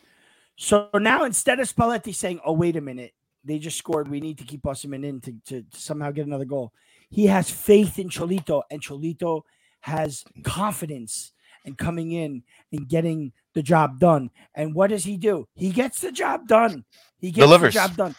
[0.57, 3.13] So now instead of Spalletti saying, oh, wait a minute,
[3.45, 6.45] they just scored, we need to keep Osimhen in to, to, to somehow get another
[6.45, 6.73] goal.
[7.11, 9.43] He has faith in Cholito, and Cholito
[9.81, 11.33] has confidence
[11.65, 14.29] in coming in and getting the job done.
[14.55, 15.47] And what does he do?
[15.55, 16.85] He gets the job done.
[17.19, 17.73] He gets Delivers.
[17.73, 18.15] the job done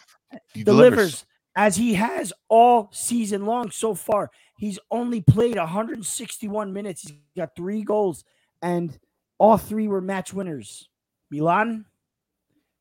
[0.55, 1.25] He delivers
[1.57, 4.31] as he has all season long so far.
[4.57, 7.03] He's only played 161 minutes.
[7.03, 8.25] He's got three goals,
[8.63, 8.97] and
[9.39, 10.89] all three were match winners.
[11.31, 11.85] Milan,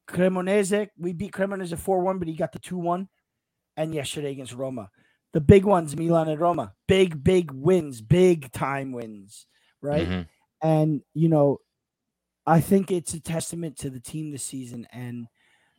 [0.08, 0.90] Cremonese.
[0.98, 3.08] We beat Cremonese 4 1, but he got the 2 1.
[3.78, 4.90] And yesterday against Roma.
[5.34, 6.74] The big ones, Milan and Roma.
[6.88, 9.48] Big, big wins, big time wins,
[9.82, 10.08] right?
[10.08, 10.28] Mhm.
[10.62, 11.60] And, you know,
[12.46, 15.28] I think it's a testament to the team this season and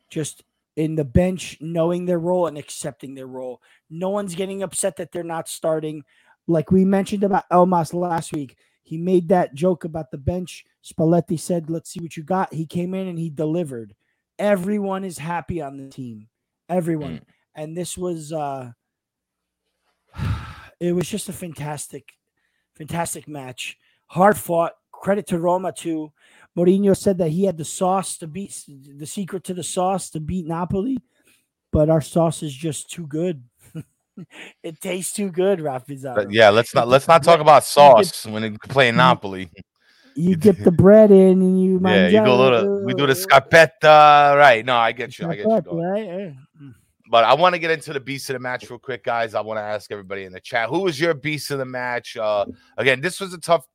[0.09, 0.45] just
[0.77, 3.61] in the bench knowing their role and accepting their role.
[3.91, 6.05] No one's getting upset that they're not starting.
[6.47, 10.65] Like we mentioned about Elmas last week, he made that joke about the bench.
[10.83, 12.53] Spalletti said, Let's see what you got.
[12.53, 13.95] He came in and he delivered.
[14.39, 16.29] Everyone is happy on the team.
[16.69, 17.21] Everyone.
[17.55, 18.73] And this was uh
[20.81, 22.13] it was just a fantastic,
[22.75, 23.79] fantastic match.
[24.13, 24.75] Hard fought.
[24.91, 26.13] Credit to Roma too.
[26.55, 30.21] Mourinho said that he had the sauce to beat the secret to the sauce to
[30.21, 30.99] beat Napoli,
[31.73, 33.43] but our sauce is just too good.
[34.63, 36.27] it tastes too good, Rafizarro.
[36.31, 39.51] Yeah, let's not let's not talk about sauce when it play Napoli.
[40.15, 42.85] You dip the bread in and you Yeah, you go a little.
[42.85, 44.63] We do the scarpetta, right?
[44.63, 45.27] No, I get you.
[45.27, 45.63] I get you.
[45.63, 46.07] going.
[46.07, 46.35] right?
[47.11, 49.35] But I want to get into the beast of the match real quick, guys.
[49.35, 52.17] I want to ask everybody in the chat who was your beast of the match.
[52.17, 52.45] Uh,
[52.77, 53.67] again, this was a tough.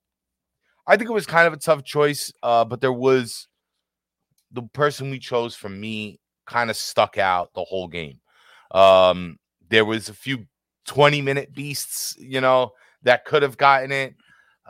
[0.87, 3.47] I think it was kind of a tough choice, uh, but there was
[4.51, 8.19] the person we chose for me kind of stuck out the whole game.
[8.71, 9.37] Um,
[9.69, 10.45] there was a few
[10.85, 12.71] 20 minute beasts, you know,
[13.03, 14.15] that could have gotten it.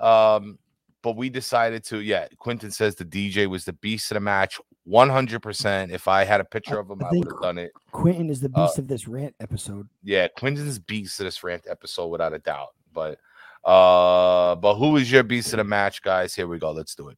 [0.01, 0.57] Um,
[1.03, 2.27] but we decided to, yeah.
[2.39, 5.91] Quentin says the DJ was the beast of the match, 100%.
[5.91, 7.71] If I had a picture of him, I I would have done it.
[7.91, 9.87] Quentin is the Uh, beast of this rant episode.
[10.03, 12.69] Yeah, Quentin's beast of this rant episode without a doubt.
[12.93, 13.19] But
[13.63, 16.33] uh but who is your beast of the match, guys?
[16.35, 16.71] Here we go.
[16.71, 17.17] Let's do it.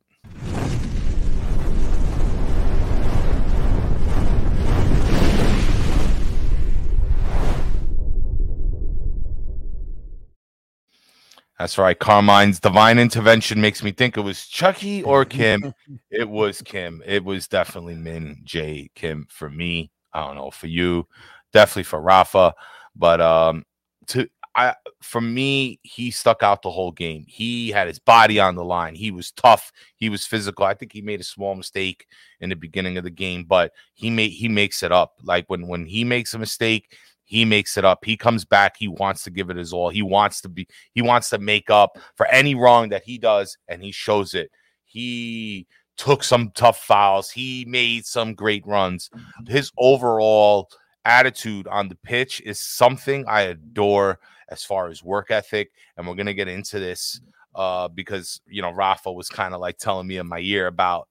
[11.60, 11.99] That's right.
[11.99, 15.73] Carmine's divine intervention makes me think it was Chucky or Kim.
[16.10, 17.04] it was Kim.
[17.06, 19.91] It was definitely Min-jae Kim for me.
[20.13, 21.06] I don't know for you,
[21.52, 22.54] definitely for Rafa,
[22.95, 23.65] but um,
[24.08, 27.24] to I for me, he stuck out the whole game.
[27.28, 28.93] He had his body on the line.
[28.93, 29.72] He was tough.
[29.95, 30.65] He was physical.
[30.65, 32.06] I think he made a small mistake
[32.41, 35.13] in the beginning of the game, but he made he makes it up.
[35.24, 38.04] Like when when he makes a mistake, he makes it up.
[38.04, 38.76] He comes back.
[38.78, 39.89] He wants to give it his all.
[39.89, 40.67] He wants to be.
[40.91, 44.52] He wants to make up for any wrong that he does, and he shows it.
[44.84, 47.30] He took some tough fouls.
[47.30, 49.10] He made some great runs.
[49.10, 49.52] Mm-hmm.
[49.54, 50.69] His overall
[51.06, 54.19] attitude on the pitch is something I adore
[54.50, 55.72] as far as work ethic.
[55.98, 57.22] And we're gonna get into this
[57.56, 61.08] uh, because you know Rafa was kind of like telling me in my ear about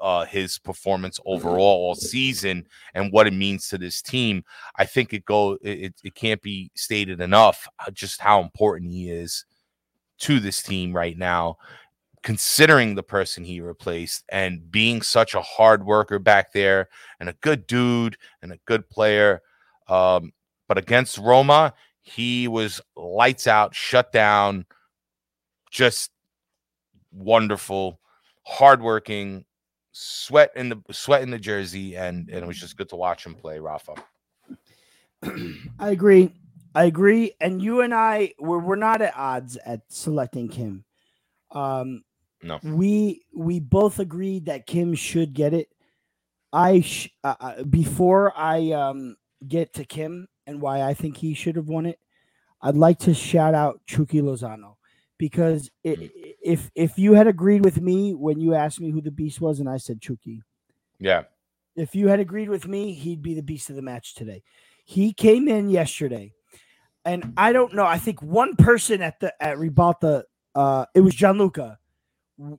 [0.00, 4.42] uh, his performance overall all season and what it means to this team.
[4.76, 8.90] I think it go it, it- it can't be stated enough uh, just how important
[8.90, 9.44] he is
[10.20, 11.56] to this team right now
[12.22, 16.88] considering the person he replaced and being such a hard worker back there
[17.18, 19.40] and a good dude and a good player.
[19.88, 20.32] Um,
[20.68, 24.66] but against Roma, he was lights out, shut down,
[25.70, 26.10] just
[27.12, 28.00] wonderful.
[28.44, 29.44] hardworking,
[29.92, 33.24] sweat in the sweat in the jersey, and and it was just good to watch
[33.24, 33.94] him play, Rafa.
[35.78, 36.32] I agree.
[36.74, 37.32] I agree.
[37.40, 40.84] And you and I, we're, we're not at odds at selecting Kim.
[41.50, 42.04] Um,
[42.42, 42.58] No.
[42.62, 45.68] we we both agreed that Kim should get it.
[46.52, 51.34] I sh- uh, uh, before I um get to Kim and why I think he
[51.34, 51.98] should have won it,
[52.62, 54.76] I'd like to shout out Chucky Lozano
[55.18, 56.10] because i Mm.
[56.42, 59.60] if if you had agreed with me when you asked me who the beast was
[59.60, 60.42] and I said Chucky,
[60.98, 61.24] Yeah.
[61.76, 64.42] if you had agreed with me, he'd be the beast of the match today.
[64.84, 66.32] He came in yesterday,
[67.04, 67.84] and I don't know.
[67.84, 70.24] I think one person at the at Ribalta,
[70.54, 71.78] uh, it was Gianluca.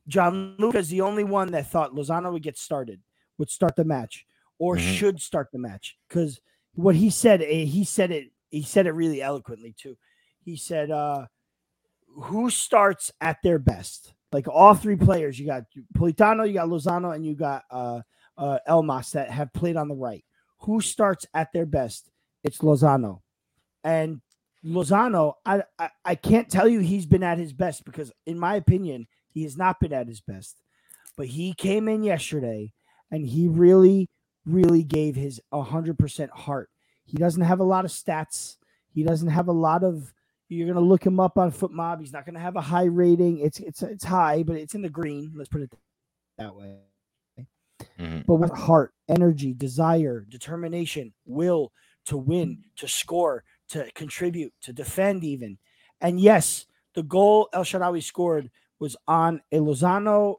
[0.08, 3.02] Gianluca is the only one that thought Lozano would get started,
[3.38, 4.26] would start the match,
[4.60, 4.80] or Mhm.
[4.98, 5.98] should start the match.
[6.08, 6.40] Because
[6.76, 9.98] what he said, eh, he said it, he said it really eloquently too.
[10.44, 11.28] He said, uh,
[12.08, 15.64] "Who starts at their best?" Like all three players, you got
[15.96, 18.02] Politano, you got Lozano, and you got uh,
[18.38, 20.24] uh, Elmas that have played on the right.
[20.62, 22.10] Who starts at their best?
[22.44, 23.22] It's Lozano,
[23.84, 24.22] and
[24.66, 25.34] Lozano.
[25.46, 29.08] I, I I can't tell you he's been at his best because, in my opinion,
[29.30, 30.58] he has not been at his best.
[31.18, 32.74] But he came in yesterday,
[33.12, 34.10] and he really,
[34.46, 36.70] really gave his hundred percent heart.
[37.06, 38.58] He doesn't have a lot of stats.
[38.90, 40.14] He doesn't have a lot of.
[40.50, 42.02] You're gonna look him up on FotMob.
[42.02, 43.40] He's not gonna have a high rating.
[43.40, 45.32] It's it's it's high, but it's in the green.
[45.36, 45.74] Let's put it
[46.38, 46.80] that way
[48.00, 48.26] Mhm.
[48.26, 51.72] but with heart, energy, desire, determination, will
[52.06, 55.58] to win, to score, to contribute, to defend, even.
[56.00, 60.38] And yes, the goal El Shaarawy scored was on a Lozano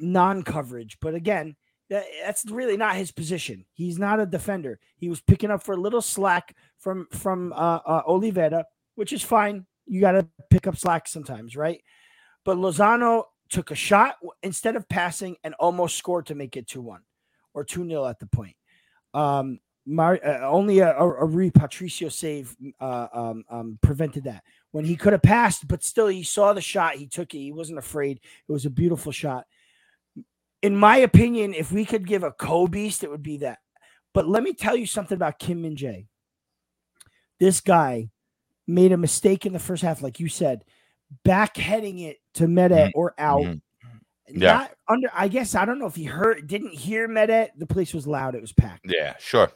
[0.00, 0.98] non coverage.
[1.00, 1.56] But again,
[1.94, 3.64] that, that's really not his position.
[3.72, 4.80] He's not a defender.
[4.96, 8.64] He was picking up for a little slack from from uh, uh, Olivera,
[8.96, 9.64] which is fine.
[9.86, 11.80] You got to pick up slack sometimes, right?
[12.44, 16.82] But Lozano took a shot instead of passing and almost scored to make it 2
[16.82, 17.00] 1
[17.54, 18.56] or 2 0 at the point.
[19.12, 24.42] Um, Mar- uh, only a, a, a Rui Patricio save uh, um, um, prevented that.
[24.72, 27.38] When he could have passed, but still he saw the shot, he took it.
[27.38, 28.20] He wasn't afraid.
[28.48, 29.46] It was a beautiful shot.
[30.64, 33.58] In my opinion, if we could give a co beast, it would be that.
[34.14, 36.06] But let me tell you something about Kim Min Jae.
[37.38, 38.08] This guy
[38.66, 40.64] made a mistake in the first half, like you said,
[41.22, 42.92] backheading it to Meret Mhm.
[42.94, 43.42] or out.
[43.42, 43.60] Mhm.
[44.28, 44.52] Yeah.
[44.54, 47.50] Not under, I guess I don't know if he heard, didn't hear Meret.
[47.58, 48.86] The place was loud, it was packed.
[48.88, 49.52] Yeah, sure.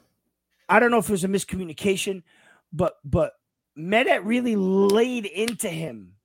[0.69, 2.23] I don't know if it was a miscommunication,
[2.71, 3.33] but but
[3.79, 6.17] Meret really laid into him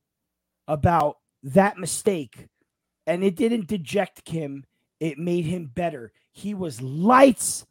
[0.68, 2.50] about that mistake,
[3.08, 4.66] and it didn't deject Kim.
[5.04, 6.14] It made him better.
[6.32, 7.66] He was lights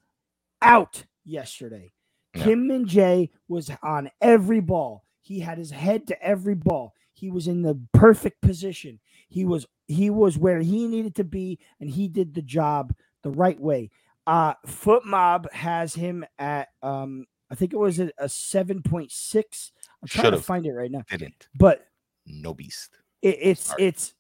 [0.61, 1.93] out yesterday.
[2.35, 2.45] Yeah.
[2.45, 5.05] Kim Min Jae was on every ball.
[5.23, 6.95] He had his head to every ball.
[7.15, 9.01] He was in the perfect position.
[9.29, 13.31] He was he was where he needed to be, and he did the job the
[13.31, 13.91] right way.
[14.27, 19.71] Uh FotMob has him at um I think it was a, a 7.6.
[20.03, 20.45] I'm trying to Should've.
[20.45, 21.03] find it right now.
[21.11, 21.49] Didn't.
[21.55, 21.87] But
[22.27, 22.91] No beast.
[23.21, 23.85] it, it's Sorry.
[23.85, 24.15] it's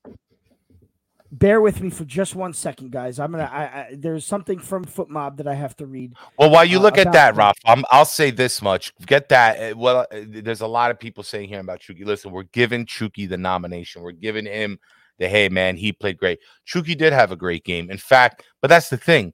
[1.32, 3.18] bear with me for just one second, guys.
[3.18, 6.12] I'm gonna I, I there's something from FotMob that I have to read.
[6.38, 8.92] Well, while you uh, look at that, Ralph, I'm, I'll say this much.
[9.06, 9.72] Get that.
[9.72, 12.04] uh, Well, uh, there's a lot of people saying here about Chucky.
[12.04, 14.02] Listen, we're giving Chucky the nomination.
[14.02, 14.78] We're giving him
[15.18, 16.38] the hey, man, he played great.
[16.64, 17.90] Chucky did have a great game.
[17.90, 19.32] In fact, but that's the thing.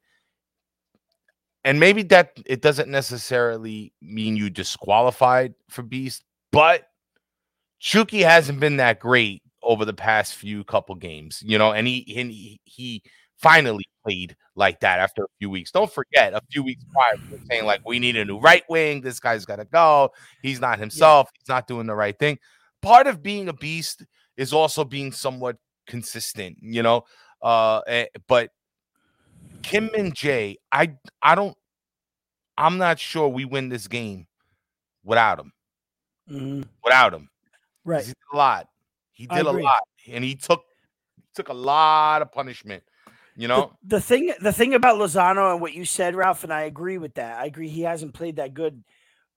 [1.65, 6.85] And maybe that it doesn't necessarily mean you disqualified for Beast, but
[7.81, 11.99] Chucky hasn't been that great over the past few couple games, you know, and he
[12.17, 13.03] and he, he
[13.37, 15.71] finally played like that after a few weeks.
[15.71, 18.65] Don't forget, a few weeks prior, we were saying like we need a new right
[18.71, 19.03] wing.
[19.03, 20.11] This guy's got to go.
[20.43, 21.29] He's not himself.
[21.39, 22.39] He's not doing the right thing.
[22.81, 24.05] Part of being a beast
[24.39, 27.05] is also being somewhat consistent, you know.
[27.43, 28.51] Uh, eh, but
[29.63, 31.57] Kim Min Jae, I I don't.
[32.57, 34.27] I'm not sure we win this game
[35.05, 35.53] without him.
[36.31, 36.69] Mhm.
[36.83, 37.29] Without him,
[37.85, 38.13] Right.
[38.33, 38.67] a lot.
[39.19, 40.65] He did a lot, and he took
[41.35, 42.85] took a lot of punishment.
[43.35, 46.53] You know, the, the thing the thing about Lozano and what you said, Ralph, and
[46.53, 47.39] I agree with that.
[47.39, 48.85] I agree he hasn't played that good.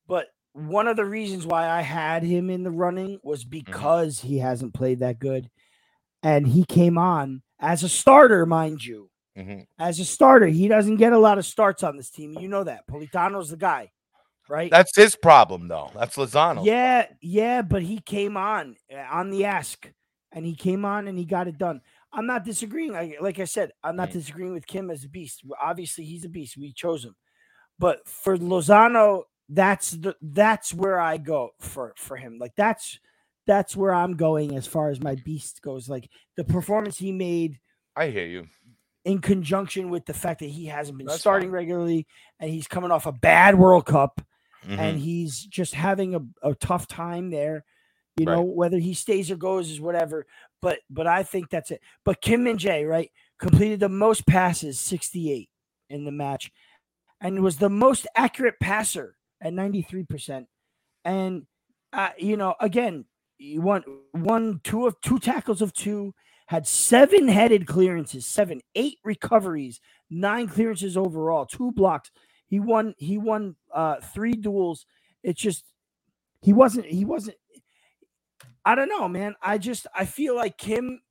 [0.08, 4.38] But one of the reasons why I had him in the running was because he
[4.38, 5.50] hasn't played that good.
[6.22, 9.10] And he came on as a starter, mind you.
[9.36, 9.66] Mhm.
[9.80, 10.46] As a starter.
[10.46, 12.38] He doesn't get a lot of starts on this team.
[12.40, 12.86] You know that.
[12.86, 13.92] Politano's the guy,
[14.50, 14.70] right?
[14.72, 15.92] that's his problem, though.
[15.96, 16.66] That's Lozano.
[16.66, 19.90] Yeah, yeah, but he came on uh, on the ask,
[20.32, 21.82] and he came on and he got it done.
[22.14, 22.96] I'm not disagreeing.
[22.96, 24.14] I, like I said, I'm not Mm.
[24.14, 25.44] disagreeing with Kim as a beast.
[25.62, 26.58] Obviously, he's a beast.
[26.58, 27.16] We chose him,
[27.80, 32.38] but for Lozano, that's the that's where I go for for him.
[32.40, 33.00] Like that's
[33.48, 35.90] that's where I'm going as far as my beast goes.
[35.90, 37.60] Like the performance he made
[37.96, 38.48] I hear you.
[39.04, 41.56] In conjunction with the fact that he hasn't been That's starting fine.
[41.56, 42.08] regularly
[42.40, 44.22] and he's coming off a bad World Cup
[44.66, 44.78] Mhm.
[44.78, 47.66] and he's just having a, a tough time there.
[48.18, 48.36] You Right.
[48.36, 50.28] know, whether he stays or goes is whatever.
[50.62, 51.82] But but I think that's it.
[52.04, 53.10] But Kim Min Jae, right,
[53.40, 55.50] completed the most passes, 68
[55.90, 56.52] in the match,
[57.22, 60.48] and was the most accurate passer at 93%.
[61.06, 61.48] And
[61.94, 63.06] uh, you know, again,
[63.38, 66.14] he won one, two of two tackles of two,
[66.48, 72.12] had seven headed clearances, seven, eight recoveries, nine clearances overall, two blocks.
[72.52, 74.86] He won, he won uh three duels.
[75.24, 75.66] It's just
[76.44, 77.38] he wasn't, he wasn't.
[78.66, 79.36] I don't know, man.
[79.42, 81.02] I just I feel like Kim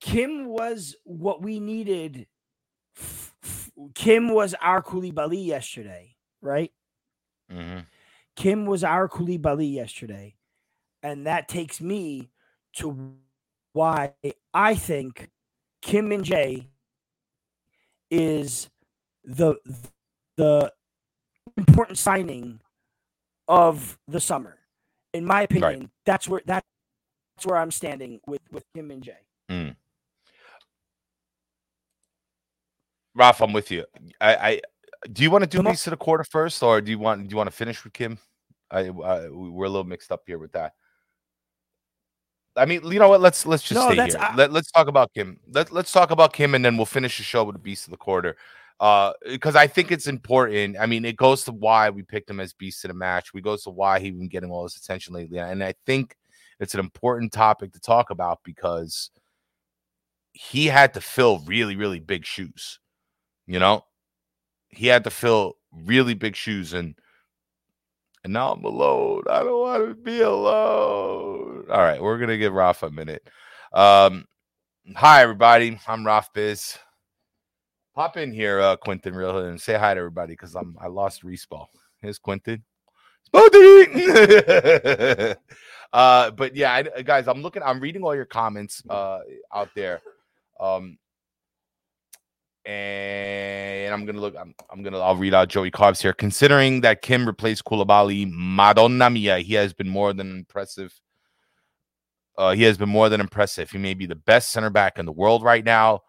[0.00, 2.26] Kim was what we needed.
[2.98, 6.72] F- f- Kim was our Koulibaly yesterday, right?
[7.50, 7.86] Mhm.
[8.36, 10.36] Kim was our Koulibaly yesterday.
[11.02, 12.30] And that takes me
[12.78, 13.14] to
[13.74, 14.14] why
[14.54, 15.30] I think
[15.82, 16.68] Kim Min Jae
[18.10, 18.70] is
[19.24, 19.56] the
[20.36, 20.72] the
[21.56, 22.60] important signing
[23.48, 24.58] of the summer.
[25.12, 26.66] In my opinion, that's where that's
[27.44, 29.12] where I'm standing with with Kim Min Jae.
[29.50, 29.76] Mm.
[33.14, 33.84] Ralph, I'm with you.
[34.20, 34.60] I, I
[35.12, 37.28] do you want to do Come these to the quarter first, or do you want
[37.28, 38.18] do you want to finish with Kim?
[38.70, 40.72] I, I we're a little mixed up here with that.
[42.56, 43.20] I mean, you know what?
[43.20, 44.16] Let's let's just No, stay here.
[44.18, 45.38] I- Let, let's talk about Kim.
[45.48, 47.90] Let, let's talk about Kim, and then we'll finish the show with the beast of
[47.90, 48.36] the quarter.
[48.84, 50.76] Uh, because I think it's important.
[50.78, 53.32] I mean, it goes to why we picked him as beast of the match.
[53.32, 56.14] We goes to why he's been getting all this attention lately, and I think
[56.60, 59.10] it's an important topic to talk about because
[60.34, 62.78] he had to fill really, really big shoes.
[63.46, 63.86] You know,
[64.68, 66.94] he had to fill really big shoes, and
[68.22, 69.22] and now I'm alone.
[69.30, 71.64] I don't want to be alone.
[71.70, 73.26] All right, we're gonna give Ralph a minute.
[73.72, 74.26] Um,
[74.94, 76.76] hi everybody, I'm Ralph Biz.
[77.94, 81.22] Pop in here, uh, Quentin Real and say hi to everybody because I'm I lost
[81.22, 81.66] respawn.
[82.00, 82.64] Here's Quentin.
[85.94, 87.62] Uh, but yeah, I, guys, I'm looking.
[87.62, 89.20] I'm reading all your comments uh
[89.54, 90.02] out there.
[90.58, 90.98] Um,
[92.64, 94.34] and I'm gonna look.
[94.36, 94.98] I'm, I'm gonna.
[94.98, 96.12] I'll read out Joey Cobbs here.
[96.12, 100.92] Considering that Kim replaced Koulibaly, Madonna Mia, he has been more than impressive.
[102.36, 103.70] Uh, he has been more than impressive.
[103.70, 106.00] He may be the best center back in the world right now,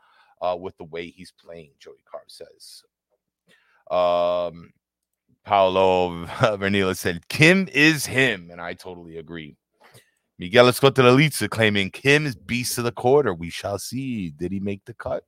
[0.46, 1.72] uh, with the way he's playing.
[1.80, 2.84] Joey Carb says.
[3.90, 4.72] Um,
[5.44, 9.56] Paolo Vernila said Kim is him, and I totally agree.
[10.38, 13.34] Miguel Escotelaliza claiming Kim is beast of the quarter.
[13.34, 14.32] We shall see.
[14.32, 15.24] Did he make the cut?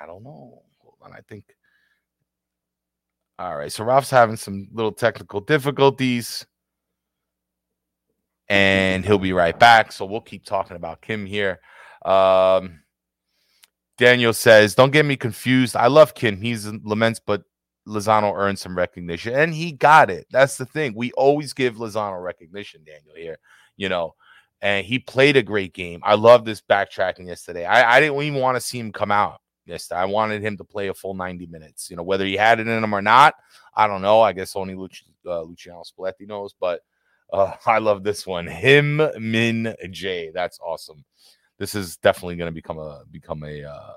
[0.00, 0.62] I don't know.
[0.82, 1.44] Hold on, I think.
[3.38, 6.46] All right, so Ralph's having some little technical difficulties,
[8.48, 9.90] and he'll be right back.
[9.90, 11.58] So we'll keep talking about Kim here.
[12.04, 12.83] Um,
[13.98, 15.76] Daniel says, "Don't get me confused.
[15.76, 16.40] I love Kim.
[16.40, 17.42] He's laments, but
[17.86, 20.26] Lozano earned some recognition, and he got it.
[20.30, 20.94] That's the thing.
[20.96, 23.14] We always give Lozano recognition, Daniel.
[23.16, 23.38] Here,
[23.76, 24.14] you know."
[24.62, 26.00] And he played a great game.
[26.02, 27.66] I love this backtracking yesterday.
[27.66, 30.00] I, I didn't even want to see him come out yesterday.
[30.00, 31.90] I wanted him to play a full 90 minutes.
[31.90, 33.34] You know, whether he had it in him or not,
[33.76, 34.20] I don't know.
[34.20, 36.80] I guess only Luci, uh, Luciano Spalletti knows, but
[37.32, 38.46] uh, I love this one.
[38.46, 40.30] Him Min J.
[40.32, 41.04] That's awesome.
[41.58, 43.94] This is definitely going to become a become a uh, uh,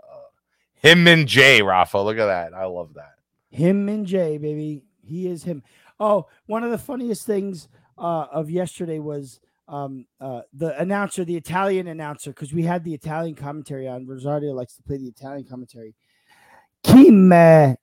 [0.76, 1.62] him and J.
[1.62, 1.98] Rafa.
[1.98, 2.54] Look at that.
[2.54, 3.16] I love that.
[3.50, 4.84] Him and Jay, baby.
[5.04, 5.64] He is him.
[6.00, 11.36] Oh, one of the funniest things uh, of yesterday was um, uh, the announcer, the
[11.36, 14.06] Italian announcer, because we had the Italian commentary on.
[14.06, 15.96] Rosario likes to play the Italian commentary.
[16.88, 17.30] Kim,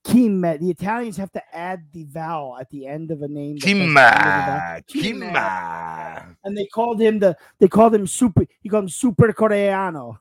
[0.03, 3.57] Kim, the Italians have to add the vowel at the end of a name.
[3.57, 4.83] that doesn't end with a vowel.
[4.89, 5.31] Kima.
[5.31, 6.37] Kima.
[6.45, 7.37] And they called him the.
[7.59, 8.47] They called him super.
[8.61, 10.19] He called him Super Coreano.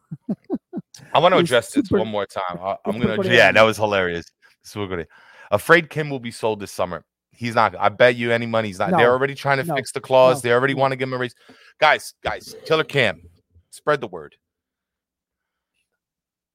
[1.14, 2.60] I want to address this one more time.
[2.62, 3.24] I, am gonna.
[3.24, 4.26] Yeah, that was hilarious.
[4.64, 5.08] Super good.
[5.50, 7.06] Afraid Kim will be sold this summer.
[7.32, 7.76] He's not.
[7.80, 8.92] I bet you any money he's not.
[8.92, 10.44] They're already trying to no, fix the clause.
[10.44, 11.36] no, they already want to give him a raise.
[11.80, 13.22] Guys, guys, Killer Cam,
[13.70, 14.36] spread the word.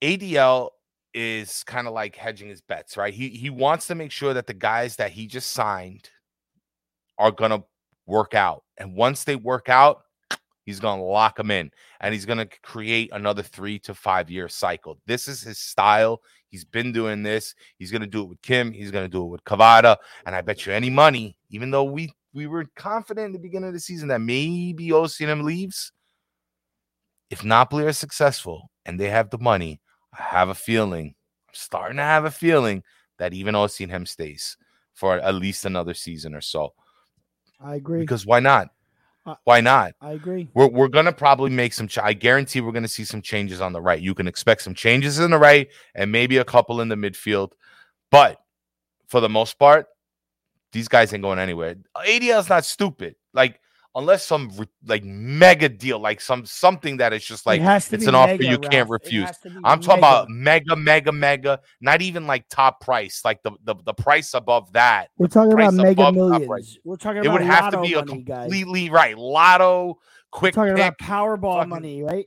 [0.02, 0.70] ADL
[1.18, 3.12] is kind of like hedging his bets, right?
[3.12, 6.08] He he wants to make sure that the guys that he just signed
[7.18, 7.64] are gonna
[8.06, 10.02] work out, and once they work out,
[10.64, 14.96] he's gonna lock them in, and he's gonna create another three to five year cycle.
[15.06, 16.20] This is his style.
[16.50, 17.52] He's been doing this.
[17.78, 18.70] He's gonna do it with Kim.
[18.72, 22.12] He's gonna do it with Kvara, and I bet you any money, even though we
[22.32, 25.90] we were confident in the beginning of the season that maybe Osimhen leaves.
[27.28, 29.80] If Napoli are successful and they have the money,
[30.12, 31.14] I have a feeling,
[31.48, 32.82] I'm starting to have a feeling
[33.18, 34.56] that even Osimhen stays
[34.94, 36.72] for at least another season or so.
[37.60, 38.00] I agree.
[38.00, 38.68] Because why not?
[39.44, 39.94] Why not?
[40.00, 40.48] I agree.
[40.54, 41.88] We're, we're gonna probably make some.
[41.88, 44.00] Ch- I guarantee we're gonna see some changes on the right.
[44.00, 47.50] You can expect some changes in the right and maybe a couple in the midfield,
[48.10, 48.40] but
[49.08, 49.86] for the most part,
[50.72, 51.76] these guys ain't going anywhere.
[51.96, 53.16] ADL is not stupid.
[53.32, 53.60] Like
[53.98, 58.06] unless some re- like mega deal, like some something that is just like it it's
[58.06, 59.02] an offer mega, you can't Ralph.
[59.02, 59.26] Refuse.
[59.26, 60.06] has to be I'm talking mega.
[60.06, 64.72] about mega, mega, mega, not even like top price, like the the, the price above
[64.72, 65.08] that.
[65.18, 66.78] We're talking about mega millions.
[66.84, 68.42] We're talking about It would have to be a money, guys.
[68.44, 69.94] completely right lotto, We're
[70.30, 72.26] quick talking pick, about Powerball fucking- money, right?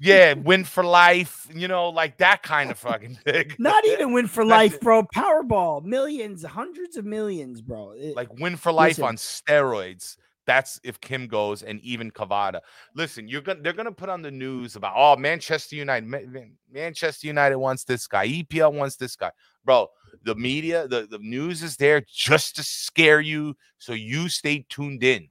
[0.00, 3.52] yeah, win for life, you know, like that kind of fucking thing.
[3.58, 4.80] Not even win for life, it.
[4.80, 5.02] bro.
[5.14, 7.92] Powerball, millions, hundreds of millions, bro.
[7.96, 9.04] It- like win for life Listen.
[9.04, 10.16] on steroids.
[10.50, 12.58] That's if Kim goes and even Kvara.
[12.96, 16.56] Listen, you're gonna they're gonna put on the news about oh Manchester United, Ma- Man-
[16.68, 19.30] Manchester United wants this guy, EPL wants this guy,
[19.64, 19.86] bro.
[20.24, 25.04] The media, the, the news is there just to scare you, so you stay tuned
[25.04, 25.28] in.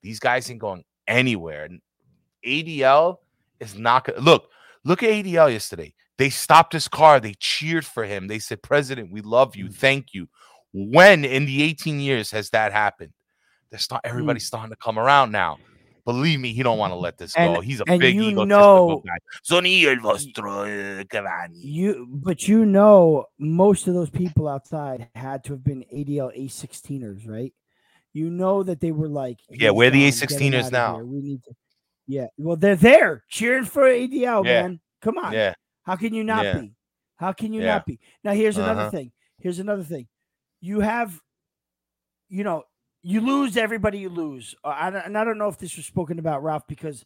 [0.00, 1.68] These guys ain't going anywhere.
[2.42, 3.18] ADL
[3.60, 4.48] is not gonna look.
[4.84, 5.92] Look at ADL yesterday.
[6.16, 7.20] They stopped his car.
[7.20, 8.26] They cheered for him.
[8.26, 9.66] They said, "President, we love you.
[9.66, 9.74] Mm.
[9.74, 10.30] Thank you."
[10.72, 13.12] When in the 18 years has that happened?
[13.70, 15.58] They're start everybody's starting to come around now.
[16.06, 17.60] Believe me, he don't want to let this And- go.
[17.60, 19.16] He's a big you know- guy.
[20.00, 21.50] Vostro eh, Cavani.
[21.54, 27.28] You, but you know, most of those people outside had to have been ADL A16ers,
[27.28, 27.52] right?
[28.12, 31.04] You know that they were like, Yeah, "He's where the get him A16ers now?" here.
[31.04, 31.54] We need to.
[32.08, 34.62] Yeah, well, they're there cheering for ADL, Yeah.
[34.62, 34.80] man.
[35.00, 35.54] Come on, Yeah,
[35.84, 36.58] how can you not Yeah.
[36.58, 36.72] be?
[37.16, 37.74] How can you Yeah.
[37.74, 38.00] not be?
[38.24, 38.90] Now, here's another Uh-huh.
[38.90, 39.12] thing.
[39.38, 40.08] Here's another thing.
[40.60, 41.20] You have,
[42.28, 42.64] you know,
[43.02, 43.98] you lose everybody.
[43.98, 44.54] You lose.
[44.64, 47.04] Uh, I don't, and I don't know if this was spoken about, Ralph, because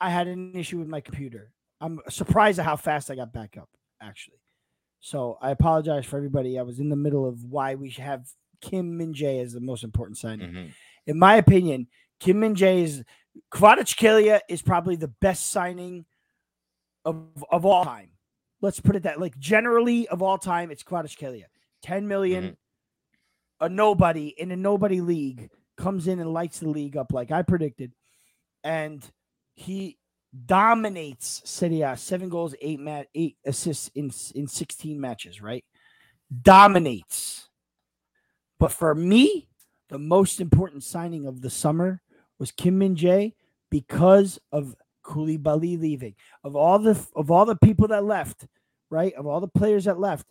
[0.00, 1.52] I had an issue with my computer.
[1.80, 3.68] I'm surprised at how fast I got back up,
[4.00, 4.40] actually.
[5.00, 6.58] So I apologize for everybody.
[6.58, 8.26] I was in the middle of why we should have
[8.62, 10.50] Kim Min Jae as the most important signing.
[10.50, 10.70] mhm.
[11.06, 11.88] In my opinion,
[12.20, 13.04] Kim Min Jae is
[13.52, 16.06] Kvaratskhelia is probably the best signing
[17.04, 18.10] of of all time.
[18.62, 21.44] Let's put it that like generally of all time, it's Kvaratskhelia.
[21.82, 22.54] 10 million, Mm-hmm.
[23.60, 27.42] A nobody in a nobody league comes in and lights the league up like I
[27.42, 27.92] predicted,
[28.62, 29.04] and
[29.54, 29.98] he
[30.46, 31.96] dominates Serie A.
[31.96, 35.40] Seven goals, eight mat, eight assists in in 16 matches.
[35.40, 35.64] Right,
[36.42, 37.48] dominates.
[38.58, 39.48] But for me,
[39.88, 42.00] the most important signing of the summer
[42.38, 43.34] was Kim Min Jae
[43.70, 44.74] because of
[45.04, 46.14] Koulibaly leaving.
[46.42, 48.46] Of all the of all the people that left,
[48.90, 49.12] right?
[49.14, 50.26] Of all the players that left,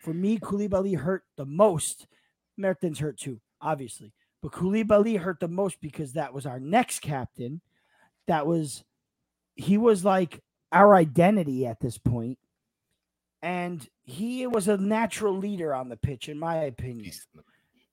[0.00, 2.06] for me, Koulibaly hurt the most.
[2.56, 4.12] Mertens hurt too, obviously.
[4.42, 7.60] But Koulibaly hurt the most because that was our next captain.
[8.26, 8.84] That was
[9.54, 10.42] he was like
[10.72, 12.38] our identity at this point.
[13.42, 17.12] And he was a natural leader on the pitch, in my opinion.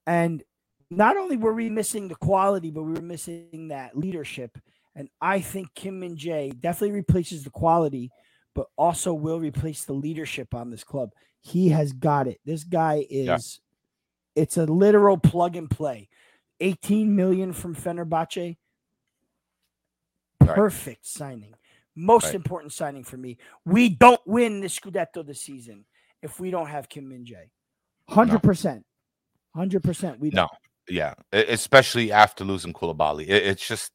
[0.08, 0.44] And
[0.90, 4.58] not only were we missing the quality, but we were missing that leadership.
[4.96, 8.12] And I think Kim Min Jae definitely replaces the quality,
[8.56, 11.12] but also will replace the leadership on this club.
[11.42, 12.40] He has got it.
[12.46, 13.60] This guy is.
[14.36, 16.10] It's a literal plug and play.
[16.60, 18.58] 18 million from Fenerbahce.
[20.40, 20.56] Right.
[20.56, 21.54] Perfect signing.
[21.96, 22.36] Most Right.
[22.36, 23.38] important signing for me.
[23.66, 25.86] We don't win the Scudetto this season
[26.22, 27.50] if we don't have Kim Min Jae.
[28.10, 28.84] 100%.
[29.56, 30.42] 100% we No.
[30.48, 30.52] don't.
[30.88, 33.28] yeah, e- especially after losing Koulibaly.
[33.28, 33.92] It's just,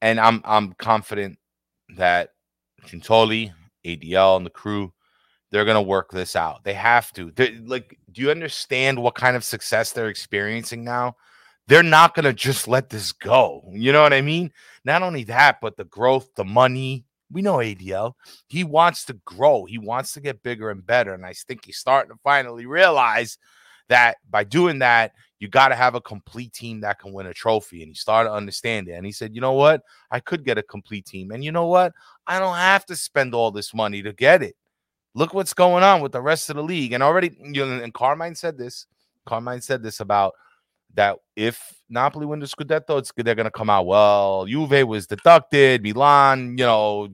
[0.00, 1.38] and I'm I'm confident
[1.96, 2.30] that
[2.82, 3.52] Giuntoli,
[3.84, 4.92] ADL, and the crew,
[5.54, 6.64] they're gonna work this out.
[6.64, 7.30] They have to.
[7.30, 11.14] They, like, do you understand what kind of success they're experiencing now?
[11.68, 13.62] They're not gonna just let this go.
[13.70, 14.50] You know what I mean?
[14.84, 17.04] Not only that, but the growth, the money.
[17.30, 18.14] We know ADL.
[18.48, 19.64] He wants to grow.
[19.64, 21.14] He wants to get bigger and better.
[21.14, 23.38] And I think he's starting to finally realize
[23.88, 27.34] that by doing that, you got to have a complete team that can win a
[27.34, 27.82] trophy.
[27.82, 28.92] And he started to understand it.
[28.94, 29.82] And he said, you know what?
[30.10, 31.30] I could get a complete team.
[31.30, 31.92] And you know what?
[32.26, 34.56] I don't have to spend all this money to get it.
[35.14, 36.92] Look what's going on with the rest of the league.
[36.92, 38.86] And already, you know, and Carmine said this.
[39.26, 40.34] Carmine said this about
[40.94, 43.86] that if Napoli win the Scudetto, it's they're going to come out.
[43.86, 45.82] Well, Juve was deducted.
[45.82, 47.08] Milan, you know,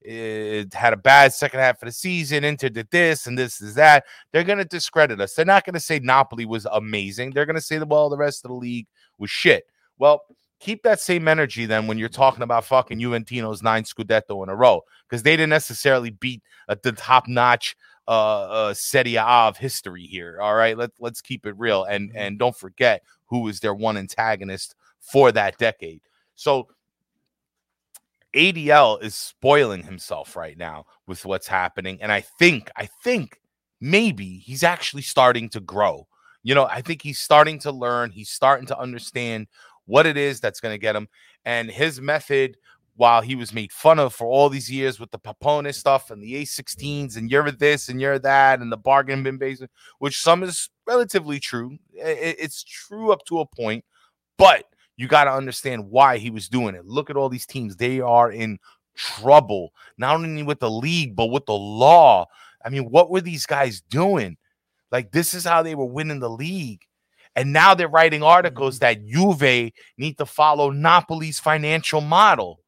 [0.00, 2.44] it had a bad second half of the season.
[2.44, 4.04] Inter did this and this is that.
[4.32, 5.34] They're going to discredit us.
[5.34, 7.32] They're not going to say Napoli was amazing.
[7.32, 8.86] They're going to say well, the rest of the league
[9.18, 9.64] was shit.
[9.98, 10.22] Well,
[10.58, 14.54] keep that same energy then when you're talking about fucking Juventino's nine Scudetto in a
[14.54, 17.76] row because they didn't necessarily beat uh, the top notch
[18.08, 20.38] uh, uh Serie A of history here.
[20.40, 23.96] All right, let's let's keep it real and and don't forget who was their one
[23.96, 26.00] antagonist for that decade.
[26.34, 26.68] So
[28.36, 31.98] ADL is spoiling himself right now with what's happening.
[32.02, 33.40] And I think, I think
[33.80, 36.06] maybe he's actually starting to grow.
[36.42, 39.48] You know, I think he's starting to learn, he's starting to understand
[39.86, 41.08] what it is that's going to get him.
[41.44, 42.56] and his method
[42.96, 46.22] while he was made fun of for all these years with the Papone stuff and
[46.22, 50.42] the A16s and you're this and you're that and the bargain bin basement, which some
[50.42, 51.76] is relatively true.
[51.92, 53.84] It's true up to a point,
[54.38, 54.64] but
[54.96, 56.86] you got to understand why he was doing it.
[56.86, 58.58] Look at all these teams; they are in
[58.94, 62.26] trouble, not only with the league but with the law.
[62.64, 64.38] I mean, what were these guys doing?
[64.90, 66.82] Like this is how they were winning the league.
[67.36, 69.02] And now they're writing articles mm-hmm.
[69.02, 72.60] that Juve need to follow Napoli's financial model.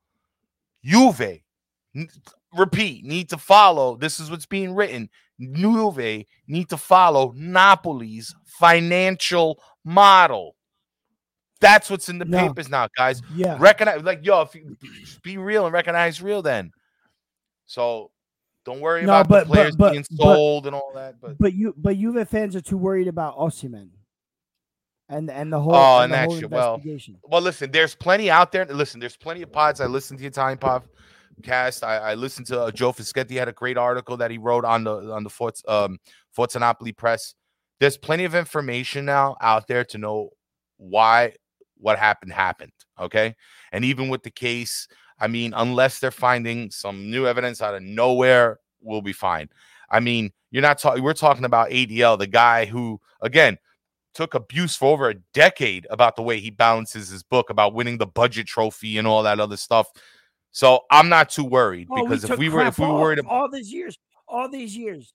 [0.85, 1.41] Juve,
[2.55, 3.97] repeat, need to follow.
[3.97, 5.09] This is what's being written.
[5.41, 10.55] Juve need to follow Napoli's financial model.
[11.61, 12.47] That's what's in the no.
[12.47, 13.23] papers now, guys.
[13.35, 13.57] Yeah.
[13.59, 14.77] Recognize, like, yo, if you
[15.23, 16.73] be real and recognize real, then.
[17.67, 18.11] So
[18.65, 21.21] don't worry no, about but, the players but, being sold but, and all that.
[21.21, 23.91] But but you but Juve fans are too worried about Osimhen
[25.09, 26.81] and and the whole oh and, and that well
[27.25, 29.81] well listen there's plenty out there listen there's plenty of pods.
[29.81, 33.53] I listen to the italian podcast i, I listened to uh, joe fischetti had a
[33.53, 35.99] great article that he wrote on the on the Forza, um
[36.31, 37.35] Forza Napoli press.
[37.81, 40.31] There's plenty of information now out there to know
[40.77, 41.35] why
[41.77, 43.35] what happened happened okay?
[43.73, 44.89] And even with the case
[45.21, 49.49] i mean unless they're finding some new evidence out of nowhere we'll be fine.
[49.91, 53.59] I mean you're not talking we're talking about adl the guy who again
[54.15, 57.99] took abuse for over a decade about the way he balances his book about winning
[57.99, 59.89] the budget trophy and all that other stuff.
[60.51, 63.19] So I'm not too worried oh, because we if we were if we were worried
[63.19, 65.13] about all these years, all these years.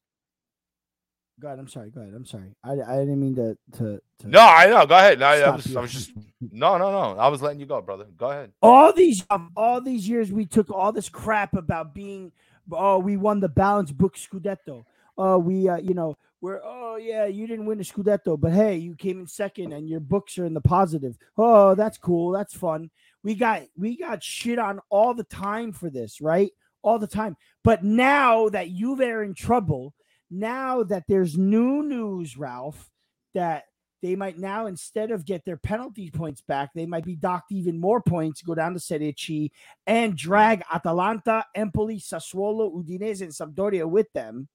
[1.40, 1.60] Go ahead.
[1.60, 1.90] I'm sorry.
[1.90, 2.14] Go ahead.
[2.14, 2.56] I'm sorry.
[2.64, 4.86] I, I didn't mean to, to, to No, I know.
[4.86, 5.22] Go ahead.
[5.22, 7.20] I, I, was, I was just no, no, no.
[7.20, 8.06] I was letting you go, brother.
[8.16, 8.52] Go ahead.
[8.62, 12.32] All these um, all these years we took all this crap about being
[12.72, 14.86] oh we won the balance book Scudetto.
[15.18, 18.76] Oh, we uh, you know where oh yeah you didn't win a scudetto but hey
[18.76, 21.18] you came in second and your books are in the positive.
[21.38, 22.32] Oh that's cool.
[22.32, 22.92] That's fun.
[23.24, 26.52] We got we got shit on all the time for this right?
[26.82, 27.38] All the time.
[27.64, 29.94] But now that you've are in trouble
[30.30, 32.92] now that there's new news ralph
[33.34, 33.64] that
[34.02, 37.80] they might now instead of get their penalty points back they might be docked even
[37.80, 39.50] more points go down to Serie C
[39.88, 44.50] and drag Atalanta Empoli Sassuolo Udinese and Sampdoria with them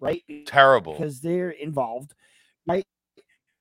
[0.00, 0.22] right?
[0.46, 0.92] Terrible.
[0.92, 2.14] Because they're involved,
[2.66, 2.86] right?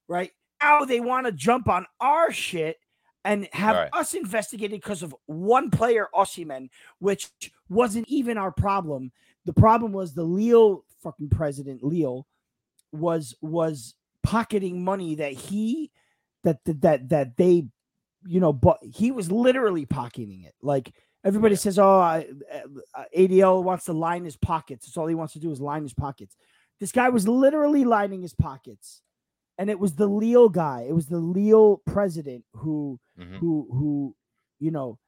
[0.08, 0.32] Right.
[0.62, 2.78] Now they want to jump on our shit
[3.24, 3.90] and have right.
[3.94, 6.70] us investigated because of one player, Osimhen,
[7.00, 7.30] which
[7.70, 9.12] wasn't even our problem.
[9.46, 12.26] The problem was the Lille fucking president, Lille,
[12.92, 15.92] was was pocketing money that he
[16.44, 17.66] that that that, that they
[18.26, 20.94] you know but he was literally pocketing it like
[21.24, 24.86] Everybody says, "Oh, I, uh, ADL wants to line his pockets.
[24.86, 26.36] That's all he wants to do is line his pockets."
[26.80, 29.02] This guy was literally lining his pockets,
[29.58, 30.86] and it was the Lille guy.
[30.88, 33.38] It was the Lille president who, mm-hmm.
[33.38, 34.16] who, who,
[34.60, 35.00] you know,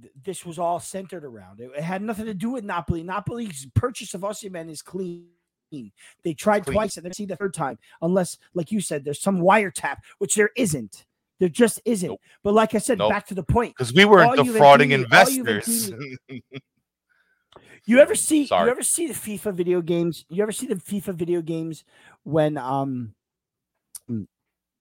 [0.00, 1.60] th- this was all centered around.
[1.60, 3.02] It, it, had nothing to do with Napoli.
[3.02, 5.26] Napoli's purchase of Osimhen is clean.
[5.70, 6.74] They tried clean.
[6.74, 10.34] twice and then see the third time, unless, like you said, there's some wiretap, which
[10.34, 11.04] there isn't.
[11.38, 12.08] There just isn't.
[12.08, 12.20] Nope.
[12.42, 13.10] But like I said, nope.
[13.10, 13.74] back to the point.
[13.76, 15.92] Because we weren't defrauding investors.
[17.84, 18.66] you ever see Sorry.
[18.66, 20.24] you ever see the FIFA video games?
[20.28, 21.84] You ever see the FIFA video games
[22.24, 23.14] when um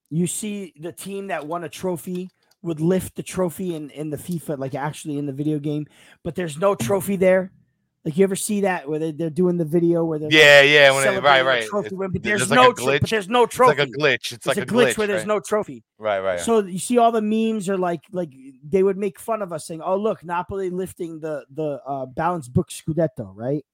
[0.09, 2.29] you see the team that won a trophy
[2.61, 5.85] would lift the trophy in, in the FIFA, like actually in the video game,
[6.23, 7.51] but there's no trophy there.
[8.07, 10.69] Like you ever see that where they, they're doing the video where they're yeah like
[10.69, 13.01] yeah when it, right right trophy win, but there's, there's no like glitch.
[13.01, 13.71] but there's no trophy.
[13.71, 14.13] It's like a glitch.
[14.13, 15.83] It's, it's like a, a glitch, glitch, where there's no trophy.
[15.97, 16.39] Right right.
[16.39, 18.31] So you see all the memes are like like
[18.63, 22.47] they would make fun of us saying, "Oh look, Napoli lifting the the uh, balance
[22.47, 23.65] book Scudetto," right?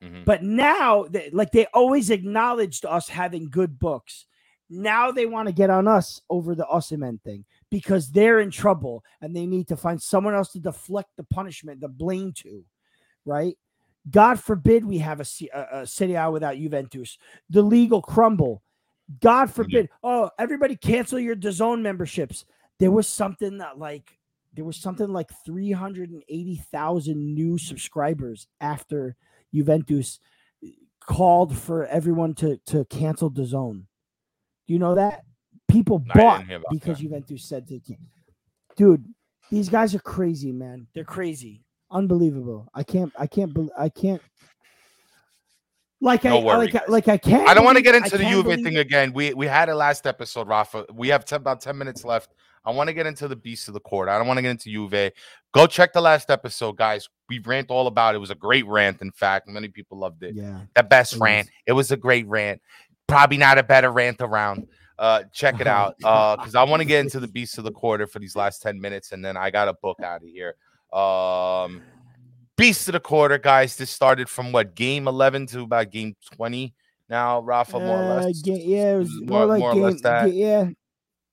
[0.00, 0.22] Mm-hmm.
[0.26, 4.26] But now, they, like they always acknowledged us having good books.
[4.70, 9.02] Now they want to get on us over the Osimhen thing because they're in trouble
[9.20, 12.64] and they need to find someone else to deflect the punishment, the blame to,
[13.24, 13.56] right?
[14.10, 17.18] God forbid we have a, a, a Serie A without Juventus.
[17.50, 18.62] The legal crumble.
[19.20, 19.86] God forbid.
[19.86, 20.06] Mm-hmm.
[20.06, 22.44] Oh, everybody cancel your DAZN memberships.
[22.78, 24.18] There was something that like
[24.54, 29.16] there was something like 380,000 new subscribers after
[29.54, 30.18] Juventus
[31.00, 33.84] called for everyone to to cancel DAZN.
[34.66, 35.22] Do you know that?
[35.68, 37.02] People bought because that.
[37.02, 37.80] Juventus said to
[38.76, 39.04] Dude,
[39.50, 40.88] these guys are crazy, man.
[40.94, 41.62] They're crazy
[41.92, 42.68] unbelievable.
[42.74, 43.12] I can't.
[43.18, 43.56] I can't.
[43.78, 44.22] I can't.
[46.00, 47.48] Like no I like, like I can't.
[47.48, 48.64] I don't want to get into the Juve believe...
[48.64, 49.12] thing again.
[49.12, 50.84] We we had it last episode, Rafa.
[50.92, 52.34] We have t- about ten minutes left.
[52.64, 54.08] I want to get into the beast of the court.
[54.08, 55.12] I don't want to get into Juve.
[55.52, 57.08] Go check the last episode, guys.
[57.28, 58.16] We rant all about it.
[58.16, 59.00] It was a great rant.
[59.00, 60.34] In fact, many people loved it.
[60.34, 61.46] Yeah, the best it rant.
[61.46, 61.52] Was.
[61.68, 62.60] It was a great rant.
[63.06, 64.66] Probably not a better rant around.
[64.98, 65.94] Uh, check it out.
[66.02, 68.60] Uh, because I want to get into the beast of the quarter for these last
[68.60, 70.56] 10 minutes, and then I got a book out of here.
[70.92, 71.82] Um
[72.56, 73.76] beast of the quarter, guys.
[73.76, 76.74] This started from what game 11 to about game 20
[77.08, 78.40] now, Rafa, more or Uh, less.
[78.42, 80.32] ga- yeah, it was More- more, like more or game, less that.
[80.32, 80.68] yeah,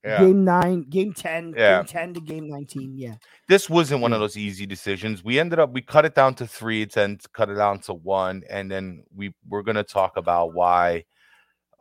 [0.03, 0.19] Yeah.
[0.19, 1.77] game nine, game ten, Yeah.
[1.79, 2.97] game ten to game nineteen.
[2.97, 3.15] Yeah,
[3.47, 5.23] this wasn't one of those easy decisions.
[5.23, 8.43] We ended up we cut it down to three, then cut it down to one,
[8.49, 11.05] and then we we're gonna talk about why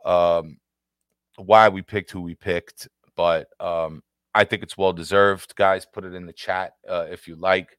[0.05, 0.57] um
[1.37, 2.87] why we picked who we picked.
[3.15, 4.01] But um
[4.33, 5.55] I think it's well deserved.
[5.55, 7.77] Guys, put it in the chat uh, if you like.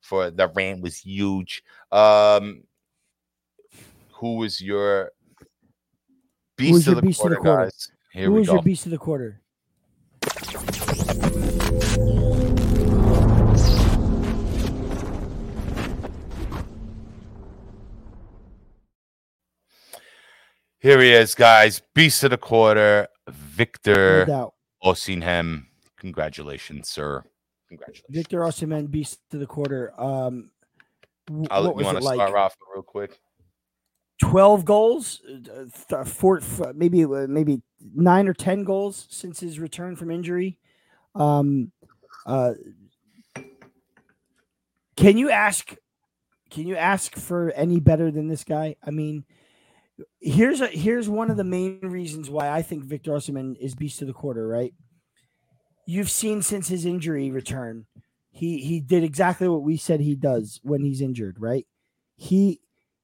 [0.00, 1.62] For the rant was huge.
[1.92, 2.64] Um
[4.12, 5.12] who was your
[6.56, 7.64] beast, was of, your the beast of the quarter, quarter?
[7.64, 7.92] guys?
[8.12, 8.54] Here who was go.
[8.54, 9.40] your beast of the quarter?
[20.80, 21.82] Here he is, guys.
[21.94, 24.50] Beast of the quarter, Victor.
[24.82, 25.66] Osimhen.
[26.00, 27.22] Congratulations, sir.
[27.68, 28.06] Congratulations.
[28.10, 29.92] Victor Osimhen, beast of the quarter.
[30.00, 30.50] Um,
[31.50, 32.16] I'll, what was want it to like?
[32.16, 33.20] start off real quick?
[34.20, 35.22] 12 goals,
[35.92, 36.40] uh, four,
[36.74, 37.62] maybe uh, maybe
[37.94, 40.58] nine or 10 goals since his return from injury.
[41.14, 41.72] Um,
[42.26, 42.52] uh,
[44.96, 45.74] can you ask?
[46.50, 48.76] Can you ask for any better than this guy?
[48.84, 49.24] I mean,
[50.20, 54.02] here's a here's one of the main reasons why I think Victor Osimhen is beast
[54.02, 54.46] of the quarter.
[54.46, 54.74] Right?
[55.86, 57.86] You've seen since his injury return,
[58.30, 61.36] he he did exactly what we said he does when he's injured.
[61.40, 61.66] Right?
[62.16, 62.60] He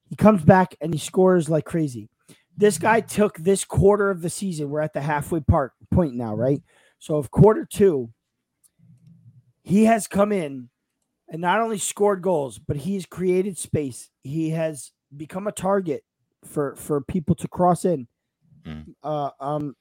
[0.09, 2.09] he comes back and he scores like crazy.
[2.57, 4.71] This guy took this quarter of the season.
[4.71, 6.63] We're at the halfway part point now, right?
[6.99, 8.11] So of quarter two,
[9.63, 10.71] he has come in
[11.29, 14.11] and not only scored goals, but he's created space.
[14.23, 16.05] He has become a target
[16.45, 18.07] for for people to cross in.
[18.65, 18.95] Mm.
[19.03, 19.77] Uh, um,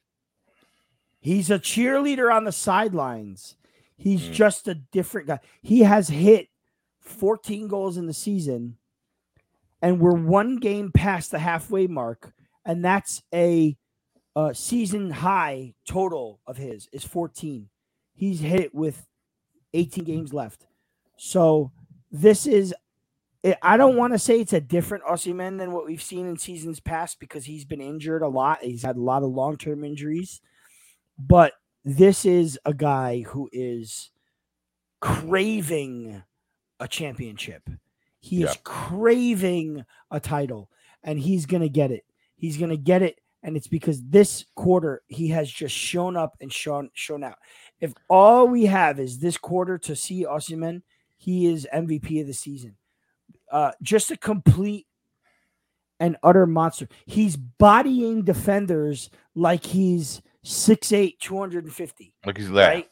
[1.26, 3.56] he's a cheerleader on the sidelines.
[3.96, 4.32] He's Mm.
[4.32, 5.40] just a different guy.
[5.60, 6.48] He has hit
[7.00, 8.76] 14 goals in the season
[9.82, 12.32] and we're one game past the halfway mark,
[12.64, 13.76] and that's a,
[14.34, 17.68] uh season high total of his is 14.
[18.14, 19.06] He's hit it with
[19.74, 20.66] 18 games left.
[21.16, 21.72] So
[22.10, 22.74] this is
[23.44, 26.36] I- I don't want to say it's a different Osimhen than what we've seen in
[26.36, 28.62] seasons past because he's been injured a lot.
[28.62, 30.40] He's had a lot of long-term injuries.
[31.18, 31.52] But
[31.84, 34.10] this is a guy who is
[35.00, 36.22] craving
[36.80, 37.68] a championship.
[38.20, 38.50] He Yeah.
[38.50, 40.70] is craving a title
[41.02, 42.04] and he's going to get it.
[42.36, 46.36] He's going to get it and it's because this quarter he has just shown up
[46.40, 47.38] and shown shown out.
[47.80, 50.82] If all we have is this quarter to see Osimhen,
[51.16, 52.76] he is MVP of the season.
[53.50, 54.86] Uh, just a complete
[56.00, 56.88] and utter monster.
[57.06, 62.68] He's bodying defenders like he's 6'8, 250 Look, he's that.
[62.68, 62.88] right?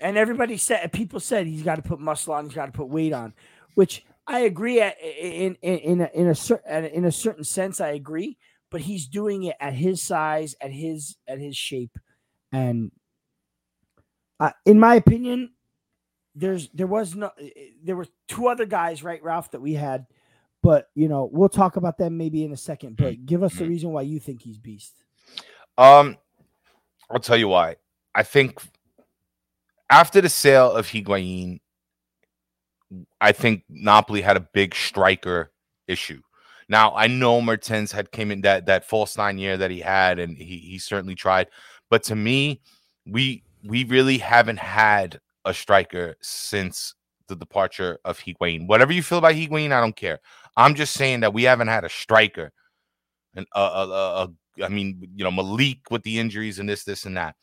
[0.00, 2.88] And everybody said, people said he's got to put muscle on, he's got to put
[2.88, 3.34] weight on,
[3.74, 7.80] which I agree at, in in in a, in a certain in a certain sense.
[7.80, 8.36] I agree,
[8.70, 11.98] but he's doing it at his size, at his at his shape,
[12.52, 12.92] and
[14.38, 15.52] uh, in my opinion,
[16.34, 19.72] there's there was no eh, eh, there were two other guys, right, Ralph, that we
[19.72, 20.06] had,
[20.62, 22.98] but you know we'll talk about them maybe in a second.
[22.98, 23.24] But mm-hmm.
[23.24, 23.70] give us the mm-hmm.
[23.70, 24.92] reason why you think he's beast.
[25.78, 26.16] Um,
[27.10, 27.76] I'll tell you why.
[28.14, 28.60] I think
[29.88, 31.60] after the sale of Higuain,
[33.20, 35.52] I think Napoli had a big striker
[35.86, 36.20] issue.
[36.68, 40.18] Now I know Mertens had came in that that false nine year that he had,
[40.18, 41.48] and he he certainly tried.
[41.90, 42.60] But to me,
[43.06, 46.94] we we really haven't had a striker since
[47.28, 48.66] the departure of Higuain.
[48.66, 50.18] Whatever you feel about Higuain, I don't care.
[50.56, 52.52] I'm just saying that we haven't had a striker,
[53.34, 54.28] and a, a, a, a
[54.62, 57.36] I mean, you know, Milik with the injuries and this, this, and that.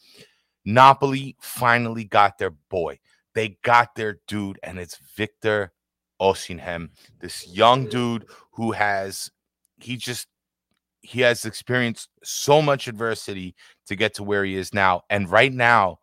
[0.66, 3.00] Napoli finally got their boy.
[3.34, 5.72] They got their dude, and it's Victor
[6.22, 6.90] Osimhen,
[7.20, 9.30] this young dude who has
[9.80, 10.28] he just
[11.02, 13.56] he has experienced so much adversity
[13.86, 15.04] to get to where he is now.
[15.10, 16.00] And right now,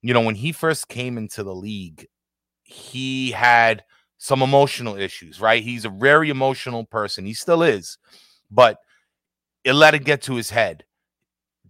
[0.00, 2.08] you know, when he first came into the league,
[2.64, 3.84] he had
[4.18, 5.62] some emotional issues, right?
[5.62, 7.24] He's a very emotional person.
[7.24, 7.98] He still is,
[8.50, 8.78] but
[9.64, 10.84] it let it get to his head.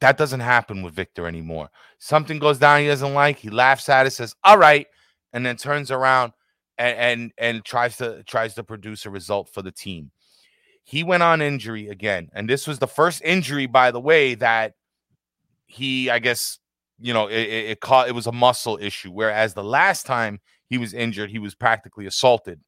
[0.01, 1.71] That doesn't happen with Victor anymore.
[1.99, 4.87] Something goes down he doesn't like, he laughs at it, says, "All right,"
[5.33, 6.33] and then turns around
[6.79, 10.11] and and, and tries to tries to produce a result for the team.
[10.85, 14.75] He went on injury again, and this was the first injury, by the way, that
[15.67, 16.59] he, I guess,
[16.99, 18.09] you know, it, it, it caught.
[18.09, 22.07] It was a muscle issue, whereas the last time he was injured, he was practically
[22.07, 22.61] assaulted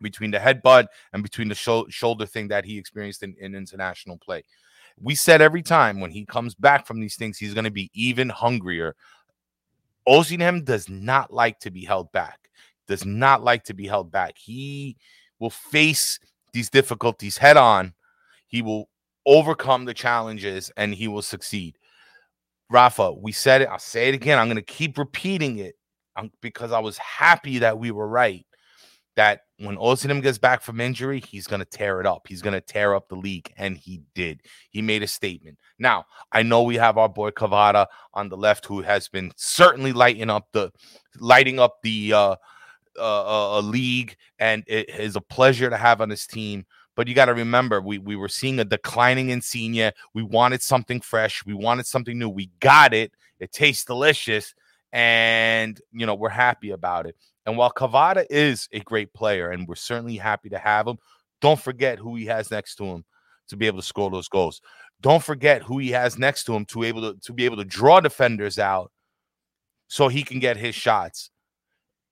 [0.00, 4.18] between the headbutt and between the sho- shoulder thing that he experienced in, in international
[4.18, 4.42] play.
[5.00, 7.90] we said every time when he comes back from these things, he's going to be
[7.94, 8.94] even hungrier.
[10.06, 12.50] Osimhen does not like to be held back.
[12.88, 14.36] Does not like to be held back.
[14.36, 14.96] He
[15.38, 16.18] will face
[16.52, 17.94] these difficulties head on.
[18.48, 18.88] He will
[19.24, 21.78] overcome the challenges and he will succeed.
[22.70, 23.68] Rafa, we said it.
[23.68, 24.38] I'll say it again.
[24.38, 25.74] I'm going to keep repeating it
[26.16, 28.46] um, because I was happy that we were right.
[29.16, 32.26] That when Osimhen gets back from injury, he's going to tear it up.
[32.26, 34.42] He's going to tear up the league, and he did.
[34.70, 35.58] He made a statement.
[35.78, 39.92] Now, I know we have our boy Kvara on the left, who has been certainly
[39.92, 40.72] lighting up the,
[41.20, 42.36] lighting up the uh,
[42.98, 46.66] uh, uh, league, and it is a pleasure to have on his team.
[46.96, 49.92] But you got to remember, we we were seeing a declining Insigne.
[50.12, 51.44] We wanted something fresh.
[51.46, 52.28] We wanted something new.
[52.28, 53.12] We got it.
[53.38, 54.54] It tastes delicious,
[54.92, 57.16] and you know we're happy about it.
[57.46, 60.98] And while Kvara is a great player, and we're certainly happy to have him,
[61.40, 63.04] don't forget who he has next to him
[63.48, 64.60] to be able to score those goals.
[65.00, 67.64] Don't forget who he has next to him to able to, to be able to
[67.64, 68.92] draw defenders out
[69.88, 71.30] so he can get his shots.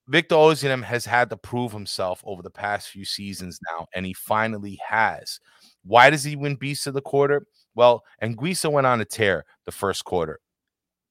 [0.09, 4.13] Victor Osimhen has had to prove himself over the past few seasons now, and he
[4.13, 5.39] finally has.
[5.85, 7.47] Why does he win Beast of the Quarter?
[7.77, 10.41] Well, Anguissa went on a tear the first quarter.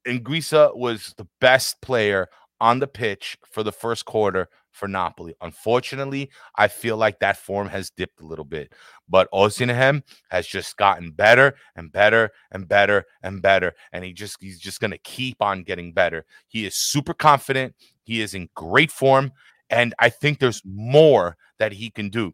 [0.05, 2.27] Anguissa was the best player
[2.61, 5.35] on the pitch for the first quarter for Napoli.
[5.41, 8.73] Unfortunately, I feel like that form has dipped a little bit,
[9.07, 14.37] but Osimhen has just gotten better and better and better and better, and he just
[14.41, 16.25] he's just going to keep on getting better.
[16.47, 17.75] He is super confident.
[18.03, 19.31] He is in great form,
[19.69, 22.33] and I think there's more that he can do.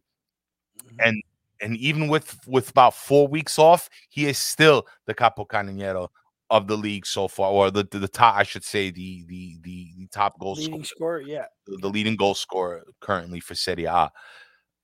[0.84, 0.96] Mm-hmm.
[1.00, 1.24] And
[1.62, 6.10] and even with with about four weeks off, he is still the Capo capocannoniere
[6.50, 9.58] of the league so far, or the, the, the top, I should say, the the
[9.62, 13.86] the, the top goal leading scorer, yeah, the, the, leading goal scorer currently for Serie
[13.86, 14.12] A.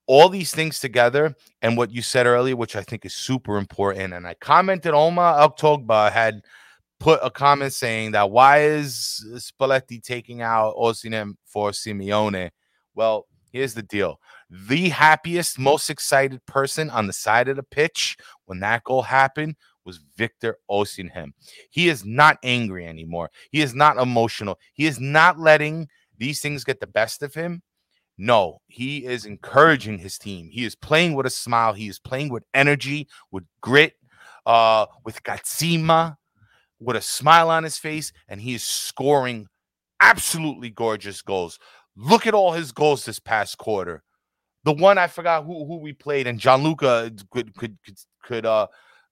[0.08, 4.14] All these things together, and what you said earlier, which I think is super important,
[4.14, 6.42] and I commented, Oma Oktogba had
[7.00, 12.50] put a comment saying that why is Spalletti taking out Osimhen for Simeone?
[12.96, 18.18] Well, here's the deal: the happiest, most excited person on the side of the pitch
[18.46, 19.56] when that goal happened
[19.86, 21.34] was Victor Osimhen.
[21.70, 23.32] He is not angry anymore.
[23.52, 24.60] He is not emotional.
[24.74, 27.62] He is not letting these things get the best of him.
[28.18, 30.50] No, he is encouraging his team.
[30.52, 31.74] He is playing with a smile.
[31.74, 33.94] He is playing with energy, with grit,
[34.46, 36.18] uh, with cazzimma,
[36.80, 39.48] with a smile on his face, and he is scoring
[40.02, 41.58] absolutely gorgeous goals.
[41.96, 44.04] Look at all his goals this past quarter.
[44.64, 48.68] The one I forgot who who we played, and Gianluca could could could, could uh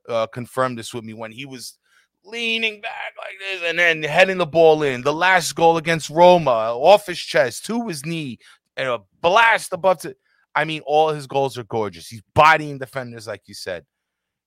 [0.09, 1.77] uh, confirmed this with me when he was
[2.25, 5.01] leaning back like this and then heading the ball in.
[5.01, 8.39] The last goal against Roma, off his chest, to his knee,
[8.75, 10.15] and a blast above to.
[10.55, 12.07] I mean, all his goals are gorgeous.
[12.07, 13.85] He's bodying defenders, like you said.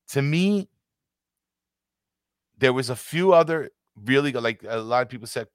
[0.09, 0.69] To me,
[2.59, 3.71] there was a few other
[4.05, 5.47] really good, like a lot of people said,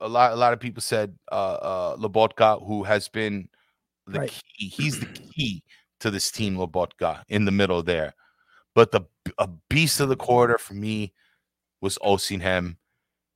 [0.00, 3.48] a lot, a lot of people said uh uh Lobotka, who has been
[4.06, 4.42] the right.
[4.58, 5.62] key, he's the key
[6.00, 8.14] to this team, Lobotka, in the middle there.
[8.74, 9.02] But the
[9.38, 11.12] a beast of the quarter for me
[11.80, 12.76] was Osimhen.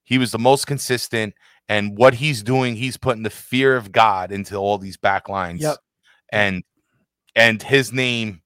[0.04, 1.34] He was the most consistent,
[1.68, 5.60] and what he's doing, he's putting the fear of God into all these back lines.
[5.60, 5.76] Yep.
[6.32, 6.64] And
[7.34, 8.42] and his name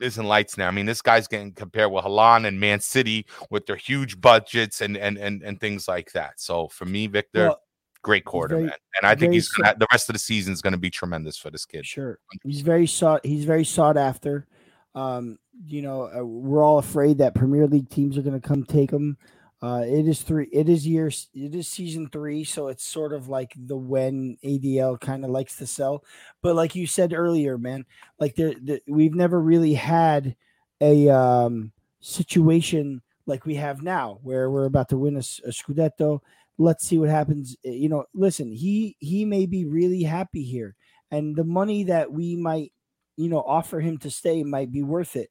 [0.00, 0.68] isn't lights now.
[0.68, 4.80] I mean, this guy's getting compared with Haaland and Man City with their huge budgets
[4.80, 6.40] and and and, and things like that.
[6.40, 7.60] So for me, Victor, well,
[8.02, 8.76] great quarter, very, man.
[9.00, 11.38] And I think he's gonna, the rest of the season is going to be tremendous
[11.38, 11.86] for this kid.
[11.86, 13.24] Sure, he's very sought.
[13.24, 14.46] He's very sought after.
[14.94, 18.64] Um, you know, uh, we're all afraid that Premier League teams are going to come
[18.64, 19.16] take them.
[19.62, 20.48] Uh, it is three.
[20.52, 21.28] It is years.
[21.34, 25.56] It is season three, so it's sort of like the when ADL kind of likes
[25.56, 26.04] to sell.
[26.42, 27.86] But like you said earlier, man,
[28.18, 28.54] like there,
[28.88, 30.34] we've never really had
[30.80, 31.70] a um,
[32.00, 36.20] situation like we have now, where we're about to win a, a scudetto.
[36.58, 37.56] Let's see what happens.
[37.64, 40.74] Eh, you know, listen, he he may be really happy here,
[41.12, 42.72] and the money that we might
[43.16, 45.30] you know offer him to stay might be worth it.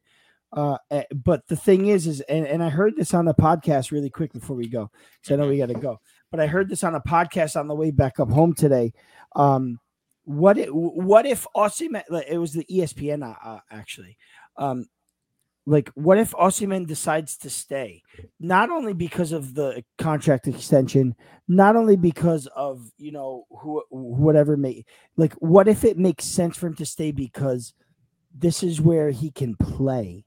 [0.53, 3.91] Uh, eh, but the thing is, is and, and I heard this on the podcast
[3.91, 5.99] really quick before we go, because I know we got to go.
[6.29, 8.93] But I heard this on a podcast on the way back up home today.
[9.35, 9.79] Um,
[10.23, 12.03] what if, what if Osimhen?
[12.27, 14.17] It was the ESPN uh, uh, actually.
[14.57, 14.87] Um,
[15.65, 18.01] like, what if Osimhen decides to stay?
[18.39, 21.15] Not only because of the contract extension,
[21.47, 24.85] not only because of you know who whatever may
[25.17, 25.33] like.
[25.33, 27.73] What if it makes sense for him to stay because
[28.33, 30.25] this is where he can play?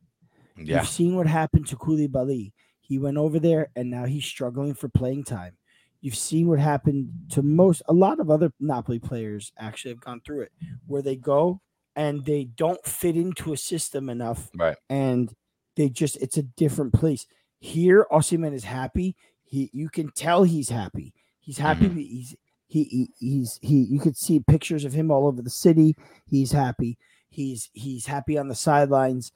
[0.57, 0.81] Yeah.
[0.81, 2.53] You've seen what happened to Koulibaly.
[2.81, 5.57] He went over there and now he's struggling for playing time.
[6.01, 10.21] You've seen what happened to most, a lot of other Napoli players actually have gone
[10.21, 10.53] through it,
[10.87, 11.63] where they go
[11.97, 14.51] and they don't fit into a system enough.
[14.57, 14.77] Right.
[14.89, 15.35] And
[15.77, 17.27] they just it's a different place.
[17.61, 19.17] Here, Osimhen is happy.
[19.45, 21.13] He you can tell he's happy.
[21.41, 21.89] He's happy.
[21.89, 21.97] Mhm.
[21.97, 22.37] He's
[22.67, 25.97] he, he he's he you could see pictures of him all over the city.
[26.27, 26.99] He's happy.
[27.31, 29.33] He's he's happy on the sidelines.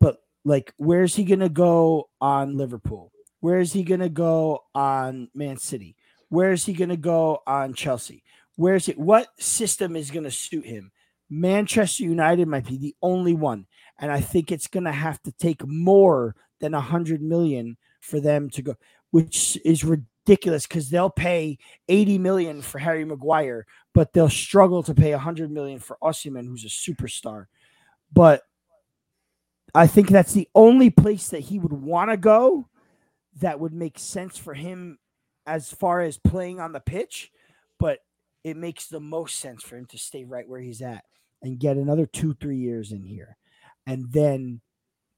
[0.00, 3.12] But like where's he gonna go on Liverpool?
[3.40, 5.96] Where's he gonna go on Man City?
[6.28, 8.22] Where's he gonna go on Chelsea?
[8.56, 8.98] Where's it?
[8.98, 10.92] What system is gonna suit him?
[11.30, 13.66] Manchester United might be the only one,
[13.98, 18.50] and I think it's gonna have to take more than a hundred million for them
[18.50, 18.74] to go,
[19.10, 21.58] which is ridiculous because they'll pay
[21.88, 26.64] 80 million for Harry Maguire, but they'll struggle to pay 100 million for Osimhen, who's
[26.64, 27.46] a superstar.
[28.12, 28.42] But
[29.74, 32.68] I think that's the only place that he would want to go
[33.40, 34.98] that would make sense for him
[35.46, 37.30] as far as playing on the pitch.
[37.78, 38.00] But
[38.44, 41.04] it makes the most sense for him to stay right where he's at
[41.42, 43.36] and get another two, three years in here
[43.86, 44.60] and then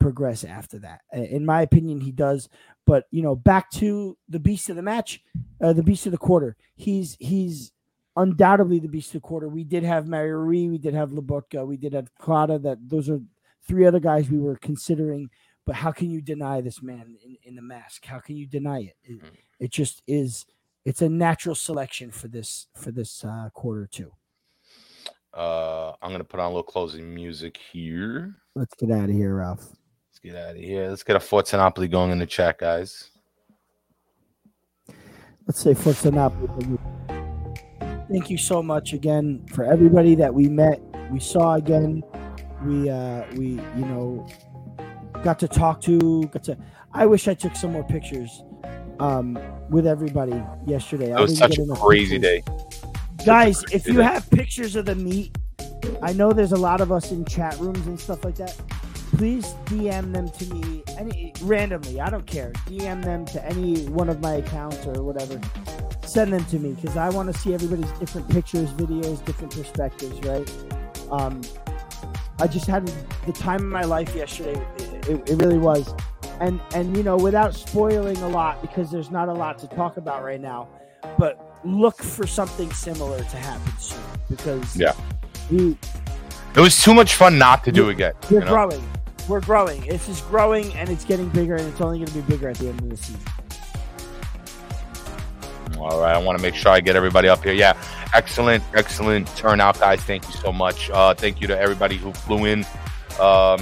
[0.01, 1.01] progress after that.
[1.13, 2.49] In my opinion, he does.
[2.87, 5.23] But you know, back to the beast of the match,
[5.63, 6.57] uh, the beast of the quarter.
[6.75, 7.73] He's he's
[8.17, 9.49] undoubtedly the beast of the quarter.
[9.49, 12.63] We did have Mario we did have Lobotka, we did have Clada.
[12.63, 13.21] That those are
[13.67, 15.31] three other guys we were considering.
[15.67, 18.05] But how can you deny this man in, in the mask?
[18.05, 18.97] How can you deny it?
[19.03, 19.31] It, Mhm.
[19.61, 20.45] it just is.
[20.85, 24.13] It's a natural selection for this for this uh, quarter too.
[25.33, 28.37] Uh, I'm gonna put on a little closing music here.
[28.55, 29.61] Let's get out of here, Ralph.
[29.63, 30.89] Let's get out of here.
[30.89, 33.11] Let's get a Fortunopoly going in the chat, guys.
[35.47, 36.79] let's say Forza Napoli.
[38.11, 40.81] Thank you so much again for everybody that we met,
[41.11, 42.03] we saw again.
[42.63, 44.27] We uh we you know
[45.23, 46.59] got to talk to, got to
[46.93, 48.43] I wish I took some more pictures
[49.01, 49.39] um
[49.71, 51.09] with everybody yesterday.
[51.09, 52.43] That was such a crazy day.
[53.25, 54.03] Guys, crazy if you day.
[54.03, 55.37] have pictures of the meet,
[56.03, 58.57] I know there's a lot of us in chat rooms and stuff like that.
[59.17, 62.01] Please DM them to me any randomly.
[62.01, 62.53] I don't care.
[62.67, 65.41] DM them to any one of my accounts or whatever.
[66.05, 70.19] Send them to me because I want to see everybody's different pictures, videos, different perspectives.
[70.27, 70.51] Right?
[71.11, 71.43] Um,
[72.41, 72.91] I just had
[73.27, 74.61] the time of my life yesterday.
[74.79, 75.95] It, it, it really was,
[76.41, 79.97] and and you know, without spoiling a lot because there's not a lot to talk
[79.97, 80.69] about right now.
[81.19, 84.93] But look for something similar to happen soon because Yeah.
[85.51, 85.77] we
[86.57, 88.13] It was too much fun not to do again.
[88.31, 88.51] we're you know?
[88.53, 88.85] growing.
[89.29, 89.85] We're growing.
[89.87, 92.57] It's just growing and it's getting bigger and it's only going to be bigger at
[92.59, 93.21] the end of the season.
[95.79, 97.53] All right, I want to make sure I get everybody up here.
[97.53, 97.75] Yeah,
[98.15, 100.01] excellent, excellent turnout, guys.
[100.03, 100.89] Thank you so much.
[100.91, 102.65] Uh, thank you to everybody who flew in
[103.21, 103.61] um,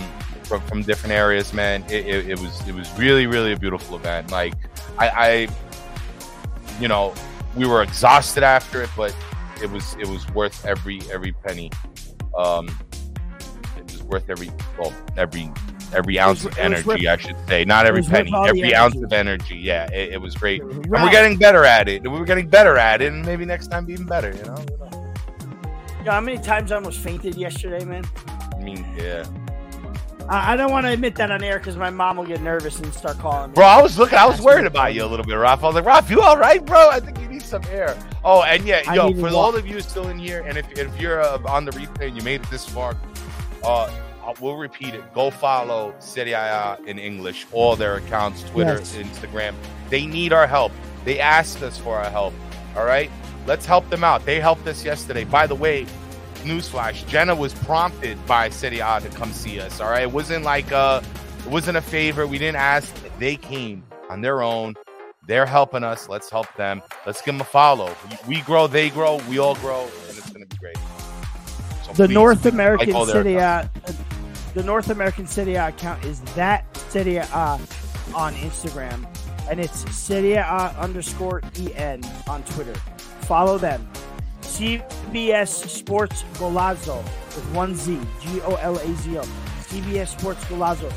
[0.52, 1.82] from, from different areas, man.
[1.88, 4.30] It, it, it was it was really really a beautiful event.
[4.30, 4.54] Like
[4.98, 5.48] I, I,
[6.80, 7.14] you know,
[7.56, 9.14] we were exhausted after it, but
[9.62, 11.70] it was it was worth every every penny.
[12.36, 12.68] Um,
[13.78, 15.50] it was worth every well every
[15.94, 17.64] every ounce was- of energy, worth- I should say.
[17.64, 19.04] Not every penny, every ounce energy.
[19.04, 19.56] of energy.
[19.56, 20.60] Yeah, it, it was great.
[20.62, 22.02] And we're getting better at it.
[22.02, 24.32] We're getting better at it, and maybe next time be even better.
[24.36, 24.64] You know.
[25.98, 28.04] you know how many times I almost fainted yesterday, man?
[28.54, 29.24] I mean, yeah.
[30.28, 32.78] I, I don't want to admit that on air because my mom will get nervous
[32.80, 33.54] and start calling me.
[33.54, 34.18] Bro, I was looking.
[34.18, 35.62] I was That's worried about you a little bit, Ralph.
[35.62, 36.90] I was like, Ralph, you all right, bro?
[36.90, 37.96] I think you need some air.
[38.24, 39.32] Oh, and yeah, I yo, for walk.
[39.34, 42.16] all of you still in here, and if, if you're uh, on the replay and
[42.16, 42.96] you made it this far,
[43.64, 43.90] uh,
[44.24, 45.12] I- we'll repeat it.
[45.12, 48.94] Go follow Serie A in English, all their accounts, Twitter, Yes.
[48.96, 49.54] Instagram.
[49.90, 50.72] They need our help.
[51.04, 52.32] They asked us for our help.
[52.76, 53.10] All right,
[53.46, 54.24] let's help them out.
[54.24, 55.24] They helped us yesterday.
[55.24, 55.86] By the way,
[56.42, 59.80] newsflash: Jenna was prompted by Serie A to come see us.
[59.80, 61.00] All right, it wasn't like uh,
[61.44, 62.26] it wasn't a favor.
[62.26, 62.94] We didn't ask.
[63.18, 64.74] They came on their own.
[65.26, 66.08] They're helping us.
[66.08, 66.82] Let's help them.
[67.06, 67.94] Let's give them a follow.
[68.26, 70.76] We grow, they grow, we all grow, and it's gonna be great.
[71.84, 73.70] So the please, North American their Serie A,
[74.54, 77.26] the North American Serie A account is that Serie A
[78.14, 79.06] on Instagram,
[79.48, 81.40] and it's Serie A underscore
[81.76, 82.74] en on Twitter.
[83.22, 83.88] Follow them.
[84.52, 87.02] CBS Sports Golazo
[87.34, 89.22] with one Z, G O L A Z O.
[89.22, 90.92] CBS Sports Golazo.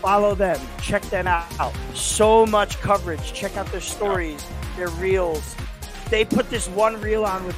[0.00, 0.58] Follow them.
[0.80, 1.46] Check them out.
[1.94, 3.34] So much coverage.
[3.34, 4.42] Check out their stories,
[4.76, 5.54] their reels.
[6.08, 7.56] They put this one reel on with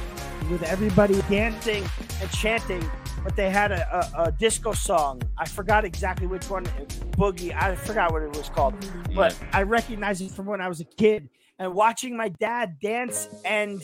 [0.51, 1.85] with everybody dancing
[2.21, 2.83] and chanting,
[3.23, 5.21] but they had a, a, a disco song.
[5.37, 6.65] I forgot exactly which one.
[7.11, 7.55] Boogie.
[7.55, 8.73] I forgot what it was called,
[9.15, 11.29] but I recognize it from when I was a kid
[11.59, 13.81] and watching my dad dance and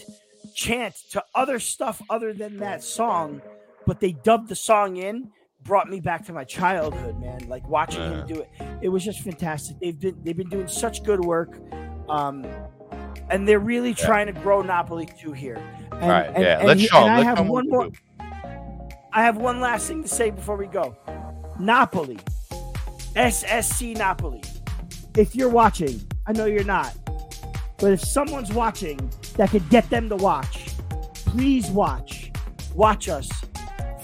[0.56, 3.42] chant to other stuff other than that song,
[3.86, 5.30] but they dubbed the song in.
[5.64, 7.48] Brought me back to my childhood, man.
[7.48, 8.22] Like watching Yeah.
[8.22, 8.50] him do it,
[8.82, 9.78] it was just fantastic.
[9.80, 11.58] They've been they've been doing such good work,
[12.08, 12.46] um,
[13.30, 14.06] and they're really Yeah.
[14.06, 15.56] trying to grow Napoli too here.
[15.92, 16.60] And, All right, and- yeah.
[16.60, 17.12] and Let's he- show and.
[17.12, 17.90] I Let's have one more.
[19.12, 20.96] I have one last thing to say before we go.
[21.60, 22.20] Napoli,
[23.16, 24.42] SSC Napoli.
[25.18, 26.94] If you're watching, I know you're not,
[27.86, 30.72] but if someone's watching that could get them to watch,
[31.14, 32.32] please watch.
[32.74, 33.30] Watch us.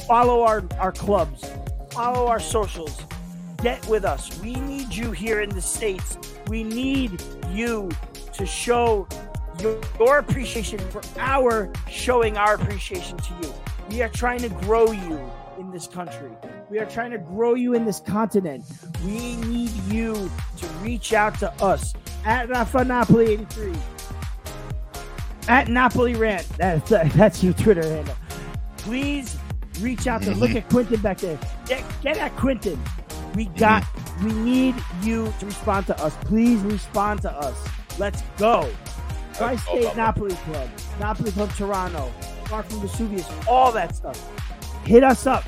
[0.07, 1.49] Follow our, our clubs.
[1.89, 3.03] Follow our socials.
[3.63, 4.39] Get with us.
[4.39, 6.15] We need you here in the States.
[6.45, 7.89] We need you
[8.33, 9.07] to show
[9.59, 13.51] your, your appreciation for our showing our appreciation to you.
[13.89, 15.19] We are trying to grow you
[15.57, 16.29] in this country.
[16.69, 18.63] We are trying to grow you in this continent.
[19.03, 23.73] We need you to reach out to us at uh, Rafa Napoli 83.
[25.47, 26.47] At Napoli Rant.
[26.57, 28.15] That, that- uh, that's your Twitter handle.
[28.77, 29.37] Please
[29.79, 31.39] reach out to look at Quentin back there.
[31.67, 32.81] Get, get at Quentin.
[33.35, 33.85] We got
[34.23, 36.15] we need you to respond to us.
[36.25, 37.57] Please respond to us.
[37.97, 38.69] Let's go.
[39.33, 39.85] Tri-State oh, Bubba.
[39.85, 39.95] Oh, oh.
[39.95, 40.69] Napoli Club,
[40.99, 42.11] Napoli Club Toronto,
[42.45, 44.19] far from Vesuvius, all that stuff.
[44.83, 45.45] Hit us up.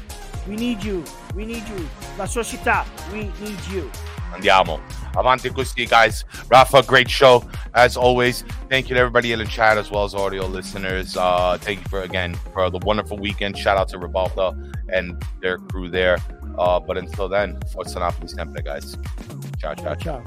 [0.48, 1.04] We need you.
[1.36, 1.88] We need you.
[2.18, 3.92] La Società, we need you.
[4.32, 4.80] Andiamo.
[5.16, 6.26] Avanti così, guys.
[6.48, 7.44] Rafa, great show
[7.74, 8.44] as always.
[8.70, 11.16] Thank you to everybody in the chat as well as audio listeners.
[11.16, 13.58] Uh, thank you for again for the wonderful weekend.
[13.58, 14.54] Shout out to Ribalta
[14.92, 16.18] and their crew there.
[16.58, 18.98] Uh, but until then, Forza Napoli sempre, guys.
[19.60, 19.96] Ciao, ciao.
[19.96, 20.24] Ciao.